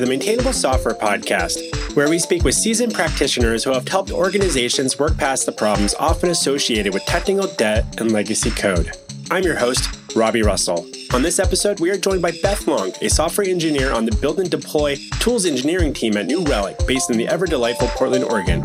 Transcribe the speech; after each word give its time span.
the 0.00 0.06
Maintainable 0.06 0.54
Software 0.54 0.94
Podcast, 0.94 1.94
where 1.94 2.08
we 2.08 2.18
speak 2.18 2.42
with 2.42 2.54
seasoned 2.54 2.94
practitioners 2.94 3.62
who 3.62 3.72
have 3.72 3.86
helped 3.86 4.10
organizations 4.10 4.98
work 4.98 5.14
past 5.18 5.44
the 5.44 5.52
problems 5.52 5.94
often 5.98 6.30
associated 6.30 6.94
with 6.94 7.04
technical 7.04 7.46
debt 7.56 8.00
and 8.00 8.10
legacy 8.10 8.50
code. 8.50 8.92
I'm 9.30 9.42
your 9.42 9.56
host, 9.56 9.98
Robby 10.16 10.42
Russell. 10.42 10.86
On 11.12 11.20
this 11.20 11.38
episode, 11.38 11.80
we 11.80 11.90
are 11.90 11.98
joined 11.98 12.22
by 12.22 12.32
Beth 12.42 12.66
Long, 12.66 12.92
a 13.02 13.10
software 13.10 13.46
engineer 13.46 13.92
on 13.92 14.06
the 14.06 14.16
Build 14.16 14.40
and 14.40 14.50
Deploy 14.50 14.96
Tools 15.18 15.44
Engineering 15.44 15.92
team 15.92 16.16
at 16.16 16.26
New 16.26 16.44
Relic, 16.44 16.78
based 16.86 17.10
in 17.10 17.18
the 17.18 17.28
ever 17.28 17.46
delightful 17.46 17.88
Portland, 17.88 18.24
Oregon. 18.24 18.62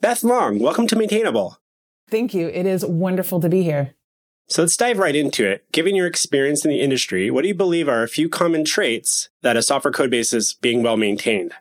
Beth 0.00 0.24
Long, 0.24 0.58
welcome 0.58 0.86
to 0.86 0.96
Maintainable. 0.96 1.58
Thank 2.10 2.32
you. 2.32 2.48
It 2.48 2.64
is 2.64 2.84
wonderful 2.84 3.40
to 3.40 3.50
be 3.50 3.62
here. 3.62 3.94
So 4.48 4.62
let's 4.62 4.76
dive 4.76 4.98
right 4.98 5.16
into 5.16 5.46
it. 5.46 5.64
Given 5.72 5.94
your 5.94 6.06
experience 6.06 6.64
in 6.64 6.70
the 6.70 6.80
industry, 6.80 7.30
what 7.30 7.42
do 7.42 7.48
you 7.48 7.54
believe 7.54 7.88
are 7.88 8.02
a 8.02 8.08
few 8.08 8.28
common 8.28 8.64
traits 8.64 9.30
that 9.42 9.56
a 9.56 9.62
software 9.62 9.92
code 9.92 10.10
base 10.10 10.32
is 10.32 10.54
being 10.54 10.82
well 10.82 10.96
maintained? 10.96 11.52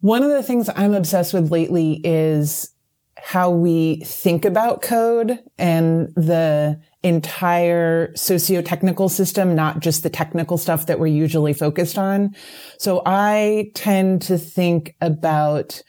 One 0.00 0.22
of 0.22 0.30
the 0.30 0.42
things 0.42 0.70
I'm 0.74 0.94
obsessed 0.94 1.34
with 1.34 1.50
lately 1.50 2.00
is 2.04 2.72
how 3.18 3.50
we 3.50 3.96
think 4.04 4.44
about 4.44 4.80
code 4.80 5.40
and 5.58 6.14
the 6.14 6.80
entire 7.02 8.14
socio-technical 8.14 9.08
system, 9.08 9.54
not 9.54 9.80
just 9.80 10.02
the 10.04 10.10
technical 10.10 10.56
stuff 10.56 10.86
that 10.86 11.00
we're 11.00 11.08
usually 11.08 11.52
focused 11.52 11.98
on. 11.98 12.34
So 12.78 13.02
I 13.04 13.70
tend 13.74 14.22
to 14.22 14.38
think 14.38 14.94
about 15.00 15.82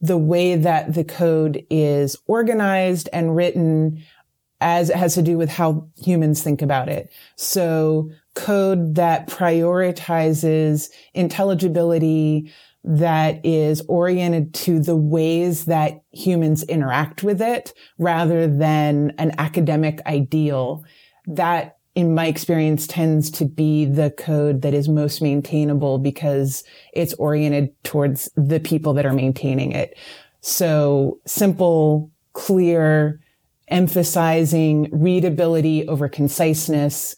the 0.00 0.18
way 0.18 0.56
that 0.56 0.94
the 0.94 1.04
code 1.04 1.64
is 1.70 2.16
organized 2.26 3.08
and 3.12 3.34
written 3.34 4.04
as 4.60 4.90
it 4.90 4.96
has 4.96 5.14
to 5.14 5.22
do 5.22 5.36
with 5.36 5.50
how 5.50 5.86
humans 5.96 6.42
think 6.42 6.62
about 6.62 6.88
it. 6.88 7.10
So 7.36 8.10
code 8.34 8.94
that 8.94 9.28
prioritizes 9.28 10.90
intelligibility, 11.14 12.52
that 12.84 13.44
is 13.44 13.82
oriented 13.88 14.54
to 14.54 14.78
the 14.78 14.96
ways 14.96 15.64
that 15.64 16.02
humans 16.12 16.62
interact 16.64 17.24
with 17.24 17.42
it 17.42 17.74
rather 17.98 18.46
than 18.46 19.12
an 19.18 19.32
academic 19.38 20.00
ideal. 20.06 20.84
That, 21.26 21.78
in 21.96 22.14
my 22.14 22.26
experience, 22.26 22.86
tends 22.86 23.28
to 23.32 23.44
be 23.44 23.86
the 23.86 24.12
code 24.12 24.62
that 24.62 24.72
is 24.72 24.88
most 24.88 25.20
maintainable 25.20 25.98
because 25.98 26.62
it's 26.92 27.14
oriented 27.14 27.74
towards 27.82 28.30
the 28.36 28.60
people 28.60 28.94
that 28.94 29.06
are 29.06 29.12
maintaining 29.12 29.72
it. 29.72 29.98
So 30.42 31.18
simple, 31.26 32.12
clear, 32.34 33.20
emphasizing 33.68 34.88
readability 34.92 35.86
over 35.88 36.08
conciseness, 36.08 37.16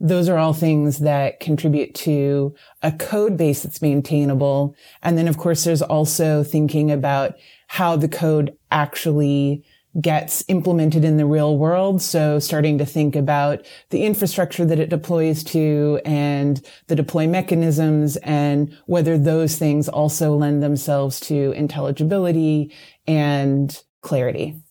those 0.00 0.28
are 0.28 0.38
all 0.38 0.52
things 0.52 0.98
that 0.98 1.40
contribute 1.40 1.94
to 1.94 2.54
a 2.82 2.92
code 2.92 3.36
base 3.36 3.62
that's 3.62 3.82
maintainable. 3.82 4.76
And 5.02 5.18
then, 5.18 5.26
of 5.26 5.38
course, 5.38 5.64
there's 5.64 5.82
also 5.82 6.44
thinking 6.44 6.90
about 6.90 7.34
how 7.66 7.96
the 7.96 8.08
code 8.08 8.56
actually 8.70 9.64
gets 10.00 10.44
implemented 10.48 11.04
in 11.04 11.16
the 11.16 11.26
real 11.26 11.58
world. 11.58 12.00
So 12.00 12.38
starting 12.38 12.78
to 12.78 12.86
think 12.86 13.16
about 13.16 13.66
the 13.90 14.04
infrastructure 14.04 14.64
that 14.64 14.78
it 14.78 14.90
deploys 14.90 15.42
to 15.44 16.00
and 16.04 16.64
the 16.86 16.94
deploy 16.94 17.26
mechanisms 17.26 18.16
and 18.18 18.76
whether 18.86 19.18
those 19.18 19.56
things 19.56 19.88
also 19.88 20.36
lend 20.36 20.62
themselves 20.62 21.18
to 21.20 21.52
intelligibility 21.52 22.72
and 23.06 23.82
clarity. 24.02 24.62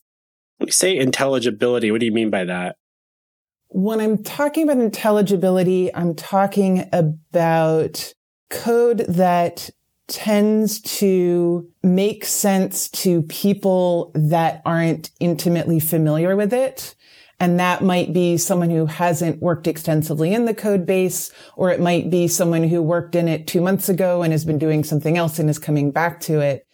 When 0.57 0.67
you 0.67 0.73
say 0.73 0.97
intelligibility, 0.97 1.91
what 1.91 1.99
do 1.99 2.05
you 2.05 2.11
mean 2.11 2.29
by 2.29 2.45
that? 2.45 2.75
When 3.69 3.99
I'm 3.99 4.23
talking 4.23 4.63
about 4.63 4.81
intelligibility, 4.81 5.93
I'm 5.93 6.15
talking 6.15 6.89
about 6.93 8.13
code 8.49 8.99
that 9.09 9.69
tends 10.07 10.79
to 10.81 11.69
make 11.83 12.23
sense 12.25 12.89
to 12.89 13.23
people 13.23 14.11
that 14.15 14.61
aren't 14.65 15.11
intimately 15.19 15.79
familiar 15.79 16.35
with 16.35 16.53
it. 16.53 16.95
And 17.39 17.59
that 17.59 17.83
might 17.83 18.13
be 18.13 18.37
someone 18.37 18.71
who 18.71 18.87
hasn't 18.87 19.41
worked 19.41 19.67
extensively 19.67 20.33
in 20.33 20.45
the 20.45 20.55
code 20.55 20.85
base, 20.85 21.31
or 21.55 21.69
it 21.69 21.79
might 21.79 22.09
be 22.09 22.27
someone 22.27 22.63
who 22.63 22.81
worked 22.81 23.13
in 23.13 23.27
it 23.27 23.45
two 23.45 23.61
months 23.61 23.89
ago 23.89 24.23
and 24.23 24.31
has 24.31 24.43
been 24.43 24.57
doing 24.57 24.83
something 24.83 25.17
else 25.17 25.37
and 25.37 25.49
is 25.49 25.59
coming 25.59 25.91
back 25.91 26.19
to 26.21 26.39
it. 26.39 26.66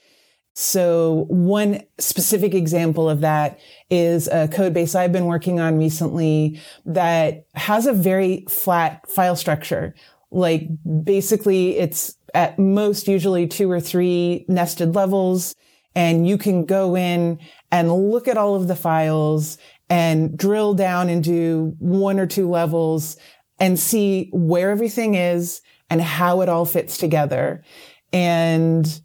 So 0.54 1.26
one 1.30 1.82
specific 1.98 2.54
example 2.54 3.10
of 3.10 3.22
that 3.22 3.60
is 3.90 4.28
a 4.28 4.48
code 4.48 4.74
base 4.74 4.94
I've 4.94 5.12
been 5.12 5.26
working 5.26 5.60
on 5.60 5.78
recently 5.78 6.62
that 6.86 7.48
has 7.56 7.88
a 7.88 7.94
very 7.94 8.46
flat 8.48 9.10
file 9.10 9.36
structure. 9.36 9.96
Like 10.30 10.68
basically 11.04 11.78
it's 11.78 12.16
at 12.36 12.60
most 12.60 13.08
usually 13.08 13.48
two 13.48 13.70
or 13.70 13.80
three 13.80 14.46
nested 14.48 14.96
levels 14.96 15.56
and 15.96 16.28
you 16.28 16.38
can 16.38 16.66
go 16.66 16.96
in 16.96 17.40
and 17.72 17.92
look 17.92 18.28
at 18.28 18.38
all 18.38 18.56
of 18.56 18.68
the 18.68 18.76
files 18.76 19.58
and 19.90 20.38
drill 20.38 20.74
down 20.74 21.10
into 21.10 21.76
one 21.80 22.20
or 22.20 22.26
two 22.28 22.50
levels 22.50 23.18
and 23.60 23.80
see 23.80 24.30
where 24.34 24.72
everything 24.72 25.16
is 25.16 25.62
and 25.90 26.02
how 26.02 26.42
it 26.42 26.50
all 26.50 26.66
fits 26.66 26.98
together. 26.98 27.64
And 28.12 29.02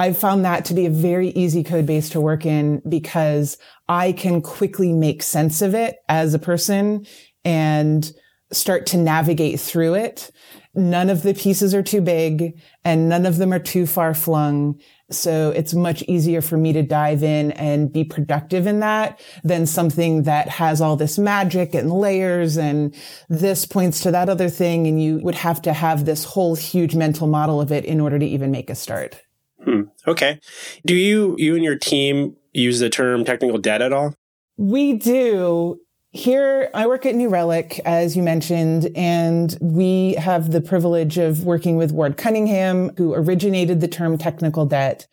I've 0.00 0.16
found 0.16 0.46
that 0.46 0.64
to 0.64 0.74
be 0.74 0.86
a 0.86 0.90
very 0.90 1.28
easy 1.28 1.62
code 1.62 1.84
base 1.84 2.08
to 2.10 2.22
work 2.22 2.46
in 2.46 2.80
because 2.88 3.58
I 3.86 4.12
can 4.12 4.40
quickly 4.40 4.94
make 4.94 5.22
sense 5.22 5.60
of 5.60 5.74
it 5.74 5.96
as 6.08 6.32
a 6.32 6.38
person 6.38 7.04
and 7.44 8.10
start 8.50 8.86
to 8.86 8.96
navigate 8.96 9.60
through 9.60 9.96
it. 9.96 10.30
None 10.74 11.10
of 11.10 11.22
the 11.22 11.34
pieces 11.34 11.74
are 11.74 11.82
too 11.82 12.00
big 12.00 12.58
and 12.82 13.10
none 13.10 13.26
of 13.26 13.36
them 13.36 13.52
are 13.52 13.58
too 13.58 13.86
far 13.86 14.14
flung. 14.14 14.80
So 15.10 15.50
it's 15.50 15.74
much 15.74 16.02
easier 16.04 16.40
for 16.40 16.56
me 16.56 16.72
to 16.72 16.82
dive 16.82 17.22
in 17.22 17.50
and 17.52 17.92
be 17.92 18.02
productive 18.02 18.66
in 18.66 18.80
that 18.80 19.20
than 19.44 19.66
something 19.66 20.22
that 20.22 20.48
has 20.48 20.80
all 20.80 20.96
this 20.96 21.18
magic 21.18 21.74
and 21.74 21.92
layers 21.92 22.56
and 22.56 22.94
this 23.28 23.66
points 23.66 24.00
to 24.04 24.10
that 24.12 24.30
other 24.30 24.48
thing. 24.48 24.86
And 24.86 25.02
you 25.02 25.18
would 25.18 25.34
have 25.34 25.60
to 25.62 25.74
have 25.74 26.06
this 26.06 26.24
whole 26.24 26.54
huge 26.54 26.94
mental 26.94 27.26
model 27.26 27.60
of 27.60 27.70
it 27.70 27.84
in 27.84 28.00
order 28.00 28.18
to 28.18 28.26
even 28.26 28.50
make 28.50 28.70
a 28.70 28.74
start. 28.74 29.20
Hmm. 29.64 29.82
Okay. 30.06 30.40
Do 30.86 30.94
you, 30.94 31.34
you 31.38 31.54
and 31.54 31.64
your 31.64 31.76
team 31.76 32.36
use 32.52 32.80
the 32.80 32.90
term 32.90 33.24
technical 33.24 33.58
debt 33.58 33.82
at 33.82 33.92
all? 33.92 34.14
We 34.56 34.94
do. 34.94 35.80
Here, 36.12 36.70
I 36.74 36.88
work 36.88 37.06
at 37.06 37.14
New 37.14 37.28
Relic, 37.28 37.80
as 37.84 38.16
you 38.16 38.22
mentioned, 38.22 38.90
and 38.96 39.56
we 39.60 40.14
have 40.14 40.50
the 40.50 40.60
privilege 40.60 41.18
of 41.18 41.44
working 41.44 41.76
with 41.76 41.92
Ward 41.92 42.16
Cunningham, 42.16 42.90
who 42.96 43.14
originated 43.14 43.80
the 43.80 43.86
term 43.86 44.18
technical 44.18 44.66
debt. 44.66 45.06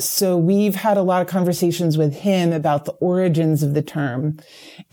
So 0.00 0.36
we've 0.36 0.74
had 0.74 0.96
a 0.96 1.02
lot 1.02 1.22
of 1.22 1.28
conversations 1.28 1.98
with 1.98 2.14
him 2.14 2.52
about 2.52 2.84
the 2.84 2.92
origins 2.92 3.62
of 3.62 3.74
the 3.74 3.82
term. 3.82 4.38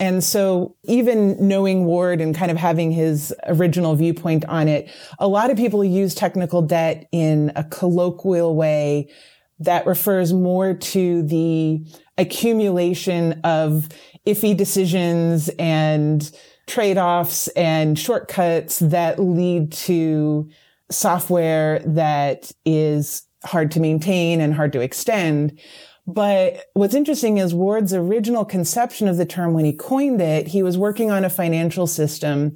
And 0.00 0.22
so 0.22 0.74
even 0.84 1.36
knowing 1.46 1.84
Ward 1.84 2.20
and 2.20 2.34
kind 2.34 2.50
of 2.50 2.56
having 2.56 2.90
his 2.90 3.32
original 3.46 3.94
viewpoint 3.94 4.44
on 4.46 4.66
it, 4.66 4.90
a 5.18 5.28
lot 5.28 5.50
of 5.50 5.56
people 5.56 5.84
use 5.84 6.14
technical 6.14 6.60
debt 6.60 7.08
in 7.12 7.52
a 7.54 7.62
colloquial 7.64 8.56
way 8.56 9.08
that 9.60 9.86
refers 9.86 10.32
more 10.32 10.74
to 10.74 11.22
the 11.22 11.86
accumulation 12.18 13.40
of 13.44 13.88
iffy 14.26 14.56
decisions 14.56 15.48
and 15.58 16.32
trade-offs 16.66 17.48
and 17.48 17.98
shortcuts 17.98 18.80
that 18.80 19.18
lead 19.18 19.70
to 19.72 20.48
software 20.90 21.80
that 21.80 22.50
is 22.64 23.22
hard 23.46 23.70
to 23.72 23.80
maintain 23.80 24.40
and 24.40 24.54
hard 24.54 24.72
to 24.74 24.80
extend. 24.80 25.58
But 26.06 26.66
what's 26.74 26.94
interesting 26.94 27.38
is 27.38 27.52
Ward's 27.52 27.92
original 27.92 28.44
conception 28.44 29.08
of 29.08 29.16
the 29.16 29.26
term 29.26 29.54
when 29.54 29.64
he 29.64 29.72
coined 29.72 30.20
it, 30.20 30.46
he 30.46 30.62
was 30.62 30.78
working 30.78 31.10
on 31.10 31.24
a 31.24 31.30
financial 31.30 31.86
system 31.86 32.54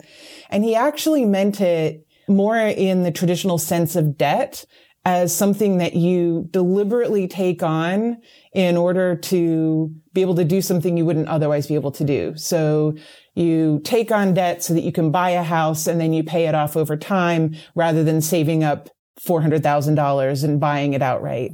and 0.50 0.62
he 0.62 0.76
actually 0.76 1.24
meant 1.24 1.60
it 1.60 2.06
more 2.28 2.56
in 2.56 3.02
the 3.02 3.10
traditional 3.10 3.58
sense 3.58 3.96
of 3.96 4.16
debt 4.16 4.64
as 5.04 5.34
something 5.34 5.78
that 5.78 5.94
you 5.94 6.46
deliberately 6.50 7.26
take 7.26 7.62
on 7.62 8.18
in 8.52 8.76
order 8.76 9.16
to 9.16 9.92
be 10.12 10.20
able 10.20 10.34
to 10.34 10.44
do 10.44 10.60
something 10.60 10.96
you 10.96 11.06
wouldn't 11.06 11.28
otherwise 11.28 11.66
be 11.66 11.74
able 11.74 11.90
to 11.90 12.04
do. 12.04 12.36
So 12.36 12.94
you 13.34 13.80
take 13.82 14.12
on 14.12 14.34
debt 14.34 14.62
so 14.62 14.74
that 14.74 14.82
you 14.82 14.92
can 14.92 15.10
buy 15.10 15.30
a 15.30 15.42
house 15.42 15.86
and 15.86 16.00
then 16.00 16.12
you 16.12 16.22
pay 16.22 16.46
it 16.46 16.54
off 16.54 16.76
over 16.76 16.96
time 16.96 17.56
rather 17.74 18.04
than 18.04 18.20
saving 18.20 18.62
up 18.62 18.90
$400,000 19.20 20.44
and 20.44 20.60
buying 20.60 20.94
it 20.94 21.02
outright. 21.02 21.52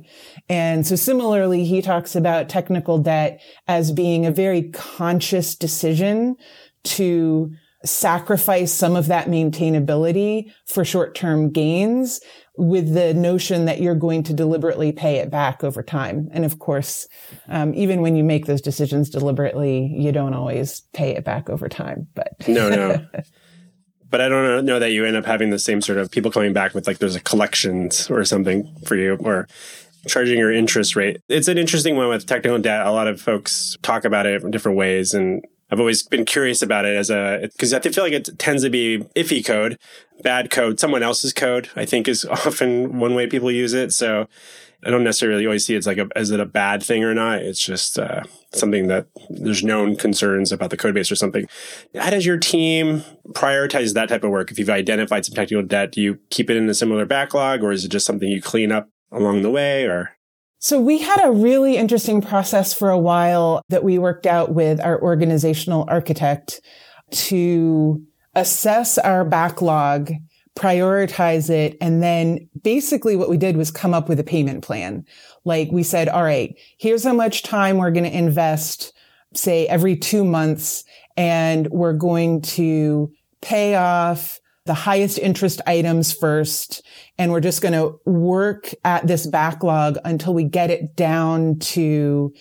And 0.48 0.86
so 0.86 0.94
similarly, 0.96 1.64
he 1.64 1.82
talks 1.82 2.14
about 2.14 2.48
technical 2.48 2.98
debt 2.98 3.40
as 3.66 3.90
being 3.90 4.24
a 4.24 4.30
very 4.30 4.70
conscious 4.70 5.56
decision 5.56 6.36
to 6.84 7.52
sacrifice 7.84 8.72
some 8.72 8.96
of 8.96 9.06
that 9.06 9.26
maintainability 9.26 10.52
for 10.66 10.84
short-term 10.84 11.50
gains 11.50 12.20
with 12.56 12.94
the 12.94 13.12
notion 13.12 13.66
that 13.66 13.80
you're 13.80 13.94
going 13.94 14.22
to 14.22 14.32
deliberately 14.32 14.90
pay 14.92 15.16
it 15.16 15.30
back 15.30 15.62
over 15.62 15.82
time. 15.82 16.28
And 16.32 16.44
of 16.44 16.58
course, 16.58 17.06
um, 17.48 17.74
even 17.74 18.00
when 18.00 18.16
you 18.16 18.24
make 18.24 18.46
those 18.46 18.62
decisions 18.62 19.10
deliberately, 19.10 19.94
you 19.94 20.10
don't 20.10 20.34
always 20.34 20.80
pay 20.94 21.14
it 21.14 21.24
back 21.24 21.50
over 21.50 21.68
time. 21.68 22.08
But 22.14 22.48
no, 22.48 22.70
no. 22.70 23.06
but 24.10 24.20
I 24.20 24.28
don't 24.28 24.64
know 24.64 24.78
that 24.78 24.90
you 24.90 25.04
end 25.04 25.16
up 25.16 25.24
having 25.24 25.50
the 25.50 25.58
same 25.58 25.80
sort 25.80 25.98
of 25.98 26.10
people 26.10 26.30
coming 26.30 26.52
back 26.52 26.74
with 26.74 26.86
like 26.86 26.98
there's 26.98 27.16
a 27.16 27.20
collections 27.20 28.10
or 28.10 28.24
something 28.24 28.72
for 28.84 28.96
you 28.96 29.16
or 29.20 29.48
charging 30.06 30.38
your 30.38 30.52
interest 30.52 30.96
rate. 30.96 31.20
It's 31.28 31.48
an 31.48 31.58
interesting 31.58 31.96
one 31.96 32.08
with 32.08 32.26
technical 32.26 32.58
debt. 32.58 32.86
A 32.86 32.92
lot 32.92 33.08
of 33.08 33.20
folks 33.20 33.76
talk 33.82 34.04
about 34.04 34.26
it 34.26 34.42
in 34.42 34.50
different 34.50 34.78
ways 34.78 35.14
and 35.14 35.44
I've 35.70 35.80
always 35.80 36.04
been 36.04 36.24
curious 36.24 36.62
about 36.62 36.84
it 36.84 36.96
as 36.96 37.10
a 37.10 37.40
because 37.42 37.74
I 37.74 37.80
feel 37.80 38.04
like 38.04 38.12
it 38.12 38.38
tends 38.38 38.62
to 38.62 38.70
be 38.70 38.98
iffy 39.16 39.44
code, 39.44 39.78
bad 40.22 40.50
code, 40.50 40.78
someone 40.78 41.02
else's 41.02 41.32
code. 41.32 41.70
I 41.74 41.84
think 41.84 42.06
is 42.06 42.24
often 42.46 43.00
one 43.00 43.14
way 43.14 43.26
people 43.26 43.50
use 43.50 43.72
it. 43.72 43.92
So 43.92 44.28
I 44.84 44.90
don't 44.90 45.04
necessarily 45.04 45.46
always 45.46 45.64
see 45.64 45.74
it's 45.74 45.86
like 45.86 45.98
a, 45.98 46.08
is 46.16 46.30
it 46.30 46.40
a 46.40 46.46
bad 46.46 46.82
thing 46.82 47.02
or 47.02 47.14
not. 47.14 47.40
It's 47.40 47.64
just 47.64 47.98
uh, 47.98 48.22
something 48.52 48.88
that 48.88 49.06
there's 49.30 49.64
known 49.64 49.96
concerns 49.96 50.52
about 50.52 50.70
the 50.70 50.76
code 50.76 50.94
base 50.94 51.10
or 51.10 51.16
something. 51.16 51.46
How 51.94 52.10
does 52.10 52.26
your 52.26 52.38
team 52.38 53.02
prioritize 53.32 53.94
that 53.94 54.08
type 54.08 54.24
of 54.24 54.30
work? 54.30 54.50
If 54.50 54.58
you've 54.58 54.70
identified 54.70 55.24
some 55.24 55.34
technical 55.34 55.64
debt, 55.64 55.92
do 55.92 56.00
you 56.00 56.18
keep 56.30 56.50
it 56.50 56.56
in 56.56 56.68
a 56.68 56.74
similar 56.74 57.06
backlog, 57.06 57.62
or 57.62 57.72
is 57.72 57.84
it 57.84 57.88
just 57.88 58.06
something 58.06 58.28
you 58.28 58.42
clean 58.42 58.70
up 58.70 58.88
along 59.10 59.42
the 59.42 59.50
way, 59.50 59.84
or 59.84 60.16
so 60.58 60.80
we 60.80 60.98
had 60.98 61.22
a 61.22 61.30
really 61.30 61.76
interesting 61.76 62.20
process 62.20 62.72
for 62.72 62.90
a 62.90 62.98
while 62.98 63.62
that 63.68 63.84
we 63.84 63.98
worked 63.98 64.26
out 64.26 64.52
with 64.52 64.80
our 64.80 65.00
organizational 65.00 65.84
architect 65.88 66.60
to 67.10 68.02
assess 68.34 68.98
our 68.98 69.24
backlog, 69.24 70.10
prioritize 70.56 71.50
it, 71.50 71.76
and 71.80 72.02
then 72.02 72.48
basically 72.62 73.14
what 73.14 73.28
we 73.28 73.36
did 73.36 73.56
was 73.56 73.70
come 73.70 73.94
up 73.94 74.08
with 74.08 74.18
a 74.18 74.24
payment 74.24 74.64
plan. 74.64 75.04
Like 75.44 75.70
we 75.70 75.82
said, 75.82 76.08
all 76.08 76.24
right, 76.24 76.58
here's 76.78 77.04
how 77.04 77.12
much 77.12 77.42
time 77.42 77.76
we're 77.76 77.90
going 77.90 78.10
to 78.10 78.18
invest, 78.18 78.92
say 79.34 79.66
every 79.68 79.96
two 79.96 80.24
months, 80.24 80.82
and 81.16 81.68
we're 81.70 81.92
going 81.92 82.40
to 82.42 83.12
pay 83.42 83.74
off 83.76 84.40
the 84.64 84.74
highest 84.74 85.18
interest 85.18 85.60
items 85.66 86.12
first. 86.12 86.82
And 87.18 87.30
we're 87.30 87.40
just 87.40 87.62
going 87.62 87.74
to 87.74 88.00
work 88.04 88.72
at 88.84 89.06
this 89.06 89.26
backlog 89.26 89.98
until 90.04 90.34
we 90.34 90.44
get 90.44 90.70
it 90.70 90.96
down 90.96 91.58
to 91.60 92.34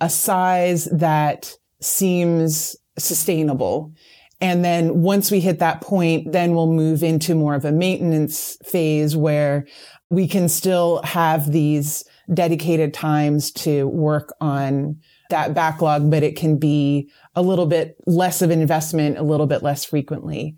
a 0.00 0.08
size 0.08 0.86
that 0.86 1.54
seems 1.80 2.76
sustainable. 2.98 3.92
And 4.40 4.64
then 4.64 5.02
once 5.02 5.30
we 5.30 5.40
hit 5.40 5.60
that 5.60 5.80
point, 5.80 6.32
then 6.32 6.54
we'll 6.54 6.72
move 6.72 7.02
into 7.02 7.34
more 7.34 7.54
of 7.54 7.64
a 7.64 7.72
maintenance 7.72 8.56
phase 8.64 9.16
where 9.16 9.66
we 10.10 10.28
can 10.28 10.48
still 10.48 11.00
have 11.04 11.50
these 11.50 12.04
dedicated 12.32 12.92
times 12.92 13.50
to 13.52 13.86
work 13.88 14.34
on 14.40 15.00
that 15.30 15.54
backlog, 15.54 16.10
but 16.10 16.22
it 16.22 16.36
can 16.36 16.56
be 16.56 17.10
a 17.34 17.42
little 17.42 17.66
bit 17.66 17.96
less 18.06 18.42
of 18.42 18.50
an 18.50 18.60
investment, 18.60 19.18
a 19.18 19.22
little 19.22 19.46
bit 19.46 19.62
less 19.62 19.84
frequently. 19.84 20.56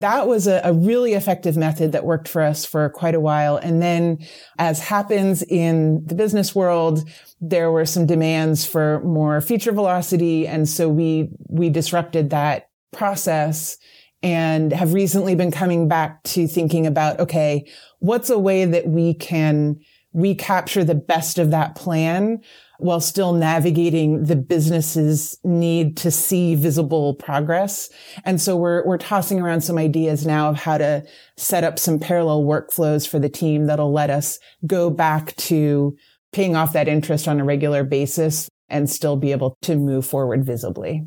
That 0.00 0.28
was 0.28 0.46
a, 0.46 0.60
a, 0.62 0.72
really 0.72 1.14
effective 1.14 1.56
method 1.56 1.92
that 1.92 2.04
worked 2.04 2.28
for 2.28 2.42
us 2.42 2.66
for 2.66 2.88
quite 2.90 3.14
a 3.14 3.20
while. 3.20 3.56
And 3.56 3.80
then 3.80 4.18
as 4.58 4.78
happens 4.78 5.42
in 5.42 6.04
the 6.04 6.14
business 6.14 6.54
world, 6.54 7.08
there 7.40 7.72
were 7.72 7.86
some 7.86 8.06
demands 8.06 8.66
for 8.66 9.00
more 9.00 9.40
feature 9.40 9.72
velocity. 9.72 10.46
And 10.46 10.68
so 10.68 10.88
we, 10.88 11.30
we 11.48 11.70
disrupted 11.70 12.30
that 12.30 12.69
process 12.92 13.76
and 14.22 14.72
have 14.72 14.92
recently 14.92 15.34
been 15.34 15.50
coming 15.50 15.88
back 15.88 16.22
to 16.24 16.46
thinking 16.46 16.86
about, 16.86 17.18
okay, 17.20 17.66
what's 18.00 18.30
a 18.30 18.38
way 18.38 18.64
that 18.64 18.86
we 18.86 19.14
can 19.14 19.80
recapture 20.12 20.84
the 20.84 20.94
best 20.94 21.38
of 21.38 21.50
that 21.50 21.74
plan 21.76 22.40
while 22.78 23.00
still 23.00 23.32
navigating 23.32 24.24
the 24.24 24.36
business's 24.36 25.38
need 25.44 25.96
to 25.98 26.10
see 26.10 26.54
visible 26.54 27.14
progress. 27.14 27.90
And 28.24 28.40
so 28.40 28.56
we're, 28.56 28.84
we're 28.86 28.98
tossing 28.98 29.40
around 29.40 29.60
some 29.60 29.78
ideas 29.78 30.26
now 30.26 30.48
of 30.48 30.56
how 30.56 30.78
to 30.78 31.04
set 31.36 31.62
up 31.62 31.78
some 31.78 31.98
parallel 31.98 32.42
workflows 32.42 33.06
for 33.06 33.18
the 33.18 33.28
team 33.28 33.66
that'll 33.66 33.92
let 33.92 34.10
us 34.10 34.38
go 34.66 34.90
back 34.90 35.36
to 35.36 35.96
paying 36.32 36.56
off 36.56 36.72
that 36.72 36.88
interest 36.88 37.28
on 37.28 37.38
a 37.38 37.44
regular 37.44 37.84
basis 37.84 38.48
and 38.68 38.88
still 38.88 39.16
be 39.16 39.32
able 39.32 39.56
to 39.62 39.76
move 39.76 40.06
forward 40.06 40.44
visibly. 40.44 41.04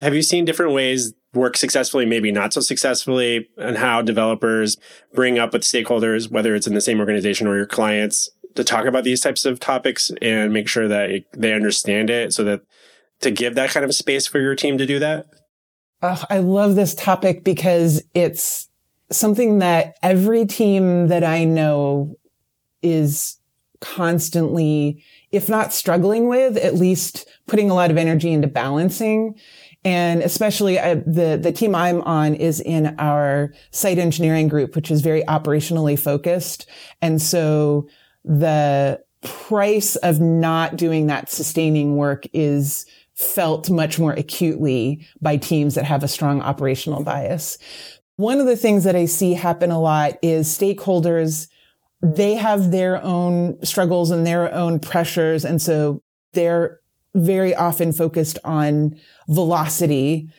Have 0.00 0.14
you 0.14 0.22
seen 0.22 0.44
different 0.44 0.72
ways 0.72 1.12
work 1.34 1.56
successfully, 1.56 2.06
maybe 2.06 2.32
not 2.32 2.52
so 2.52 2.60
successfully, 2.60 3.48
and 3.56 3.76
how 3.76 4.02
developers 4.02 4.76
bring 5.14 5.38
up 5.38 5.52
with 5.52 5.62
stakeholders, 5.62 6.30
whether 6.30 6.54
it's 6.54 6.66
in 6.66 6.74
the 6.74 6.80
same 6.80 6.98
organization 6.98 7.46
or 7.46 7.56
your 7.56 7.66
clients, 7.66 8.30
to 8.54 8.64
talk 8.64 8.86
about 8.86 9.04
these 9.04 9.20
types 9.20 9.44
of 9.44 9.60
topics 9.60 10.10
and 10.20 10.52
make 10.52 10.68
sure 10.68 10.88
that 10.88 11.24
they 11.36 11.52
understand 11.52 12.10
it 12.10 12.32
so 12.32 12.42
that 12.44 12.62
to 13.20 13.30
give 13.30 13.54
that 13.54 13.70
kind 13.70 13.84
of 13.84 13.94
space 13.94 14.26
for 14.26 14.40
your 14.40 14.56
team 14.56 14.78
to 14.78 14.86
do 14.86 14.98
that? 14.98 15.26
Oh, 16.02 16.22
I 16.30 16.38
love 16.38 16.74
this 16.74 16.94
topic 16.94 17.44
because 17.44 18.02
it's 18.14 18.68
something 19.10 19.58
that 19.58 19.96
every 20.02 20.46
team 20.46 21.08
that 21.08 21.22
I 21.22 21.44
know 21.44 22.16
is 22.82 23.38
constantly, 23.80 25.04
if 25.30 25.48
not 25.48 25.72
struggling 25.72 26.28
with, 26.28 26.56
at 26.56 26.74
least 26.74 27.28
putting 27.46 27.70
a 27.70 27.74
lot 27.74 27.90
of 27.90 27.96
energy 27.96 28.32
into 28.32 28.48
balancing. 28.48 29.38
And 29.84 30.22
especially 30.22 30.78
I, 30.78 30.96
the, 30.96 31.38
the 31.40 31.52
team 31.52 31.74
I'm 31.74 32.02
on 32.02 32.34
is 32.34 32.60
in 32.60 32.94
our 32.98 33.54
site 33.70 33.98
engineering 33.98 34.48
group, 34.48 34.76
which 34.76 34.90
is 34.90 35.00
very 35.00 35.22
operationally 35.22 35.98
focused. 35.98 36.68
And 37.00 37.20
so 37.20 37.88
the 38.24 39.02
price 39.22 39.96
of 39.96 40.20
not 40.20 40.76
doing 40.76 41.06
that 41.06 41.30
sustaining 41.30 41.96
work 41.96 42.24
is 42.32 42.84
felt 43.14 43.70
much 43.70 43.98
more 43.98 44.12
acutely 44.12 45.06
by 45.20 45.36
teams 45.36 45.74
that 45.74 45.84
have 45.84 46.02
a 46.02 46.08
strong 46.08 46.40
operational 46.40 47.02
bias. 47.02 47.58
One 48.16 48.40
of 48.40 48.46
the 48.46 48.56
things 48.56 48.84
that 48.84 48.96
I 48.96 49.06
see 49.06 49.34
happen 49.34 49.70
a 49.70 49.80
lot 49.80 50.18
is 50.22 50.46
stakeholders, 50.46 51.48
they 52.02 52.34
have 52.34 52.70
their 52.70 53.02
own 53.02 53.62
struggles 53.64 54.10
and 54.10 54.26
their 54.26 54.52
own 54.54 54.78
pressures. 54.78 55.44
And 55.44 55.60
so 55.60 56.02
they're 56.32 56.79
very 57.14 57.54
often 57.54 57.92
focused 57.92 58.38
on 58.44 58.96
velocity 59.28 60.30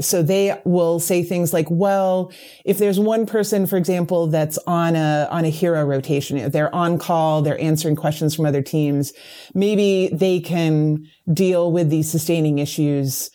so 0.00 0.22
they 0.22 0.58
will 0.64 0.98
say 0.98 1.22
things 1.22 1.52
like, 1.52 1.66
well, 1.70 2.32
if 2.64 2.78
there's 2.78 2.98
one 2.98 3.26
person, 3.26 3.66
for 3.66 3.76
example, 3.76 4.26
that's 4.26 4.58
on 4.66 4.96
a, 4.96 5.28
on 5.30 5.44
a 5.44 5.50
hero 5.50 5.84
rotation, 5.84 6.50
they're 6.50 6.74
on 6.74 6.98
call, 6.98 7.42
they're 7.42 7.60
answering 7.60 7.96
questions 7.96 8.34
from 8.34 8.46
other 8.46 8.62
teams, 8.62 9.12
maybe 9.54 10.08
they 10.12 10.40
can 10.40 11.06
deal 11.32 11.70
with 11.70 11.90
these 11.90 12.10
sustaining 12.10 12.58
issues 12.58 13.30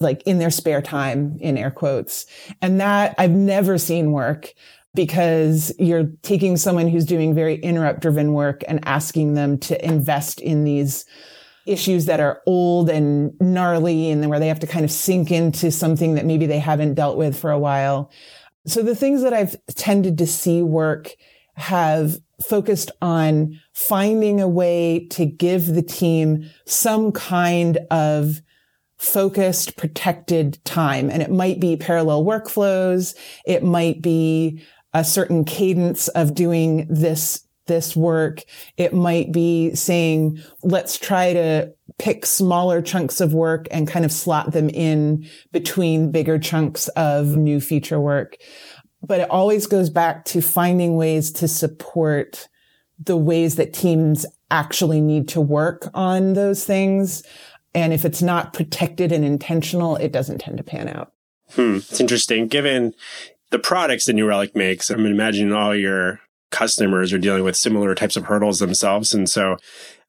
like 0.00 0.22
in 0.22 0.38
their 0.38 0.50
spare 0.50 0.80
time, 0.80 1.36
in 1.40 1.58
air 1.58 1.72
quotes. 1.72 2.26
And 2.62 2.80
that 2.80 3.16
I've 3.18 3.32
never 3.32 3.78
seen 3.78 4.12
work 4.12 4.54
because 4.94 5.72
you're 5.78 6.10
taking 6.22 6.56
someone 6.56 6.86
who's 6.86 7.04
doing 7.04 7.34
very 7.34 7.56
interrupt 7.56 8.00
driven 8.00 8.32
work 8.32 8.62
and 8.68 8.78
asking 8.84 9.34
them 9.34 9.58
to 9.58 9.84
invest 9.84 10.40
in 10.40 10.62
these 10.62 11.04
issues 11.68 12.06
that 12.06 12.20
are 12.20 12.42
old 12.46 12.88
and 12.90 13.32
gnarly 13.40 14.10
and 14.10 14.28
where 14.28 14.40
they 14.40 14.48
have 14.48 14.60
to 14.60 14.66
kind 14.66 14.84
of 14.84 14.90
sink 14.90 15.30
into 15.30 15.70
something 15.70 16.14
that 16.14 16.26
maybe 16.26 16.46
they 16.46 16.58
haven't 16.58 16.94
dealt 16.94 17.16
with 17.16 17.38
for 17.38 17.50
a 17.50 17.58
while. 17.58 18.10
So 18.66 18.82
the 18.82 18.96
things 18.96 19.22
that 19.22 19.32
I've 19.32 19.56
tended 19.74 20.18
to 20.18 20.26
see 20.26 20.62
work 20.62 21.14
have 21.54 22.18
focused 22.40 22.90
on 23.02 23.60
finding 23.72 24.40
a 24.40 24.48
way 24.48 25.06
to 25.10 25.26
give 25.26 25.66
the 25.66 25.82
team 25.82 26.48
some 26.66 27.10
kind 27.12 27.78
of 27.90 28.40
focused, 28.96 29.76
protected 29.76 30.62
time. 30.64 31.10
And 31.10 31.22
it 31.22 31.30
might 31.30 31.60
be 31.60 31.76
parallel 31.76 32.24
workflows. 32.24 33.16
It 33.46 33.62
might 33.62 34.02
be 34.02 34.62
a 34.92 35.04
certain 35.04 35.44
cadence 35.44 36.08
of 36.08 36.34
doing 36.34 36.86
this 36.88 37.44
this 37.68 37.94
work. 37.94 38.42
It 38.76 38.92
might 38.92 39.30
be 39.30 39.74
saying, 39.74 40.42
let's 40.62 40.98
try 40.98 41.32
to 41.32 41.72
pick 41.98 42.26
smaller 42.26 42.82
chunks 42.82 43.20
of 43.20 43.32
work 43.32 43.68
and 43.70 43.88
kind 43.88 44.04
of 44.04 44.12
slot 44.12 44.52
them 44.52 44.68
in 44.68 45.28
between 45.52 46.10
bigger 46.10 46.38
chunks 46.38 46.88
of 46.88 47.36
new 47.36 47.60
feature 47.60 48.00
work. 48.00 48.36
But 49.02 49.20
it 49.20 49.30
always 49.30 49.66
goes 49.66 49.90
back 49.90 50.24
to 50.26 50.42
finding 50.42 50.96
ways 50.96 51.30
to 51.32 51.48
support 51.48 52.48
the 52.98 53.16
ways 53.16 53.56
that 53.56 53.72
teams 53.72 54.26
actually 54.50 55.00
need 55.00 55.28
to 55.28 55.40
work 55.40 55.88
on 55.94 56.32
those 56.32 56.64
things. 56.64 57.22
And 57.74 57.92
if 57.92 58.04
it's 58.04 58.22
not 58.22 58.52
protected 58.52 59.12
and 59.12 59.24
intentional, 59.24 59.96
it 59.96 60.12
doesn't 60.12 60.38
tend 60.38 60.58
to 60.58 60.64
pan 60.64 60.88
out. 60.88 61.12
Hmm. 61.50 61.76
It's 61.76 62.00
interesting. 62.00 62.48
Given 62.48 62.94
the 63.50 63.58
products 63.58 64.06
that 64.06 64.14
New 64.14 64.26
Relic 64.26 64.56
makes, 64.56 64.90
I'm 64.90 65.06
imagining 65.06 65.52
all 65.52 65.74
your 65.74 66.20
customers 66.50 67.12
are 67.12 67.18
dealing 67.18 67.44
with 67.44 67.56
similar 67.56 67.94
types 67.94 68.16
of 68.16 68.24
hurdles 68.24 68.58
themselves. 68.58 69.14
And 69.14 69.28
so 69.28 69.56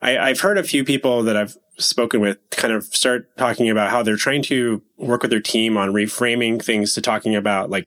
I, 0.01 0.29
have 0.29 0.39
heard 0.39 0.57
a 0.57 0.63
few 0.63 0.83
people 0.83 1.23
that 1.23 1.35
I've 1.35 1.57
spoken 1.77 2.21
with 2.21 2.37
kind 2.51 2.73
of 2.73 2.85
start 2.85 3.35
talking 3.37 3.69
about 3.69 3.89
how 3.89 4.03
they're 4.03 4.15
trying 4.15 4.41
to 4.43 4.81
work 4.97 5.21
with 5.21 5.31
their 5.31 5.41
team 5.41 5.77
on 5.77 5.89
reframing 5.89 6.63
things 6.63 6.93
to 6.93 7.01
talking 7.01 7.35
about 7.35 7.69
like 7.69 7.85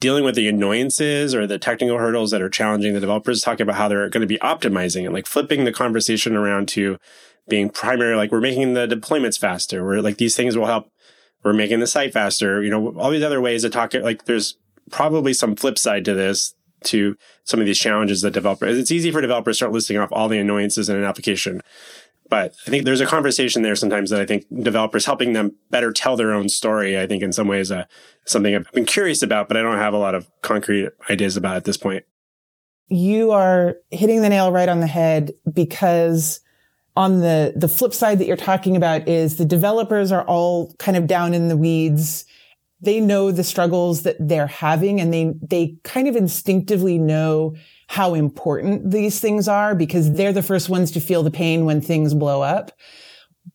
dealing 0.00 0.24
with 0.24 0.34
the 0.34 0.48
annoyances 0.48 1.34
or 1.34 1.46
the 1.46 1.58
technical 1.58 1.98
hurdles 1.98 2.30
that 2.30 2.42
are 2.42 2.48
challenging 2.48 2.94
the 2.94 3.00
developers, 3.00 3.42
talking 3.42 3.64
about 3.64 3.76
how 3.76 3.88
they're 3.88 4.08
going 4.08 4.20
to 4.20 4.26
be 4.26 4.38
optimizing 4.38 5.04
and 5.04 5.14
like 5.14 5.26
flipping 5.26 5.64
the 5.64 5.72
conversation 5.72 6.36
around 6.36 6.68
to 6.68 6.98
being 7.48 7.70
primary, 7.70 8.14
like 8.14 8.30
we're 8.30 8.40
making 8.40 8.74
the 8.74 8.86
deployments 8.86 9.38
faster. 9.38 9.84
We're 9.84 10.00
like 10.00 10.18
these 10.18 10.36
things 10.36 10.56
will 10.56 10.66
help. 10.66 10.90
We're 11.42 11.52
making 11.52 11.80
the 11.80 11.86
site 11.86 12.12
faster. 12.12 12.62
You 12.62 12.70
know, 12.70 12.94
all 12.98 13.10
these 13.10 13.22
other 13.22 13.40
ways 13.40 13.62
to 13.62 13.70
talk. 13.70 13.94
Like 13.94 14.26
there's 14.26 14.56
probably 14.90 15.32
some 15.32 15.56
flip 15.56 15.78
side 15.78 16.04
to 16.04 16.14
this 16.14 16.54
to 16.84 17.16
some 17.44 17.60
of 17.60 17.66
these 17.66 17.78
challenges 17.78 18.22
that 18.22 18.32
developers. 18.32 18.78
It's 18.78 18.90
easy 18.90 19.10
for 19.10 19.20
developers 19.20 19.56
to 19.56 19.58
start 19.58 19.72
listing 19.72 19.98
off 19.98 20.10
all 20.12 20.28
the 20.28 20.38
annoyances 20.38 20.88
in 20.88 20.96
an 20.96 21.04
application. 21.04 21.62
But 22.28 22.54
I 22.66 22.70
think 22.70 22.84
there's 22.84 23.00
a 23.00 23.06
conversation 23.06 23.62
there 23.62 23.74
sometimes 23.74 24.10
that 24.10 24.20
I 24.20 24.26
think 24.26 24.44
developers 24.62 25.06
helping 25.06 25.32
them 25.32 25.54
better 25.70 25.92
tell 25.92 26.16
their 26.16 26.32
own 26.32 26.48
story. 26.48 26.98
I 26.98 27.06
think 27.06 27.22
in 27.22 27.32
some 27.32 27.48
ways, 27.48 27.72
uh, 27.72 27.84
something 28.26 28.54
I've 28.54 28.70
been 28.72 28.84
curious 28.84 29.22
about, 29.22 29.48
but 29.48 29.56
I 29.56 29.62
don't 29.62 29.78
have 29.78 29.94
a 29.94 29.98
lot 29.98 30.14
of 30.14 30.28
concrete 30.42 30.90
ideas 31.08 31.36
about 31.36 31.56
at 31.56 31.64
this 31.64 31.78
point. 31.78 32.04
You 32.88 33.30
are 33.30 33.76
hitting 33.90 34.22
the 34.22 34.28
nail 34.28 34.52
right 34.52 34.68
on 34.68 34.80
the 34.80 34.86
head 34.86 35.32
because 35.50 36.40
on 36.96 37.20
the, 37.20 37.52
the 37.54 37.68
flip 37.68 37.94
side 37.94 38.18
that 38.18 38.26
you're 38.26 38.36
talking 38.36 38.76
about 38.76 39.08
is 39.08 39.36
the 39.36 39.44
developers 39.44 40.10
are 40.10 40.24
all 40.24 40.74
kind 40.78 40.96
of 40.96 41.06
down 41.06 41.32
in 41.32 41.48
the 41.48 41.56
weeds. 41.56 42.26
They 42.80 43.00
know 43.00 43.32
the 43.32 43.44
struggles 43.44 44.02
that 44.02 44.16
they're 44.20 44.46
having 44.46 45.00
and 45.00 45.12
they, 45.12 45.34
they 45.42 45.76
kind 45.82 46.06
of 46.06 46.16
instinctively 46.16 46.98
know 46.98 47.56
how 47.88 48.14
important 48.14 48.90
these 48.90 49.18
things 49.20 49.48
are 49.48 49.74
because 49.74 50.12
they're 50.12 50.32
the 50.32 50.42
first 50.42 50.68
ones 50.68 50.90
to 50.92 51.00
feel 51.00 51.22
the 51.22 51.30
pain 51.30 51.64
when 51.64 51.80
things 51.80 52.14
blow 52.14 52.42
up. 52.42 52.72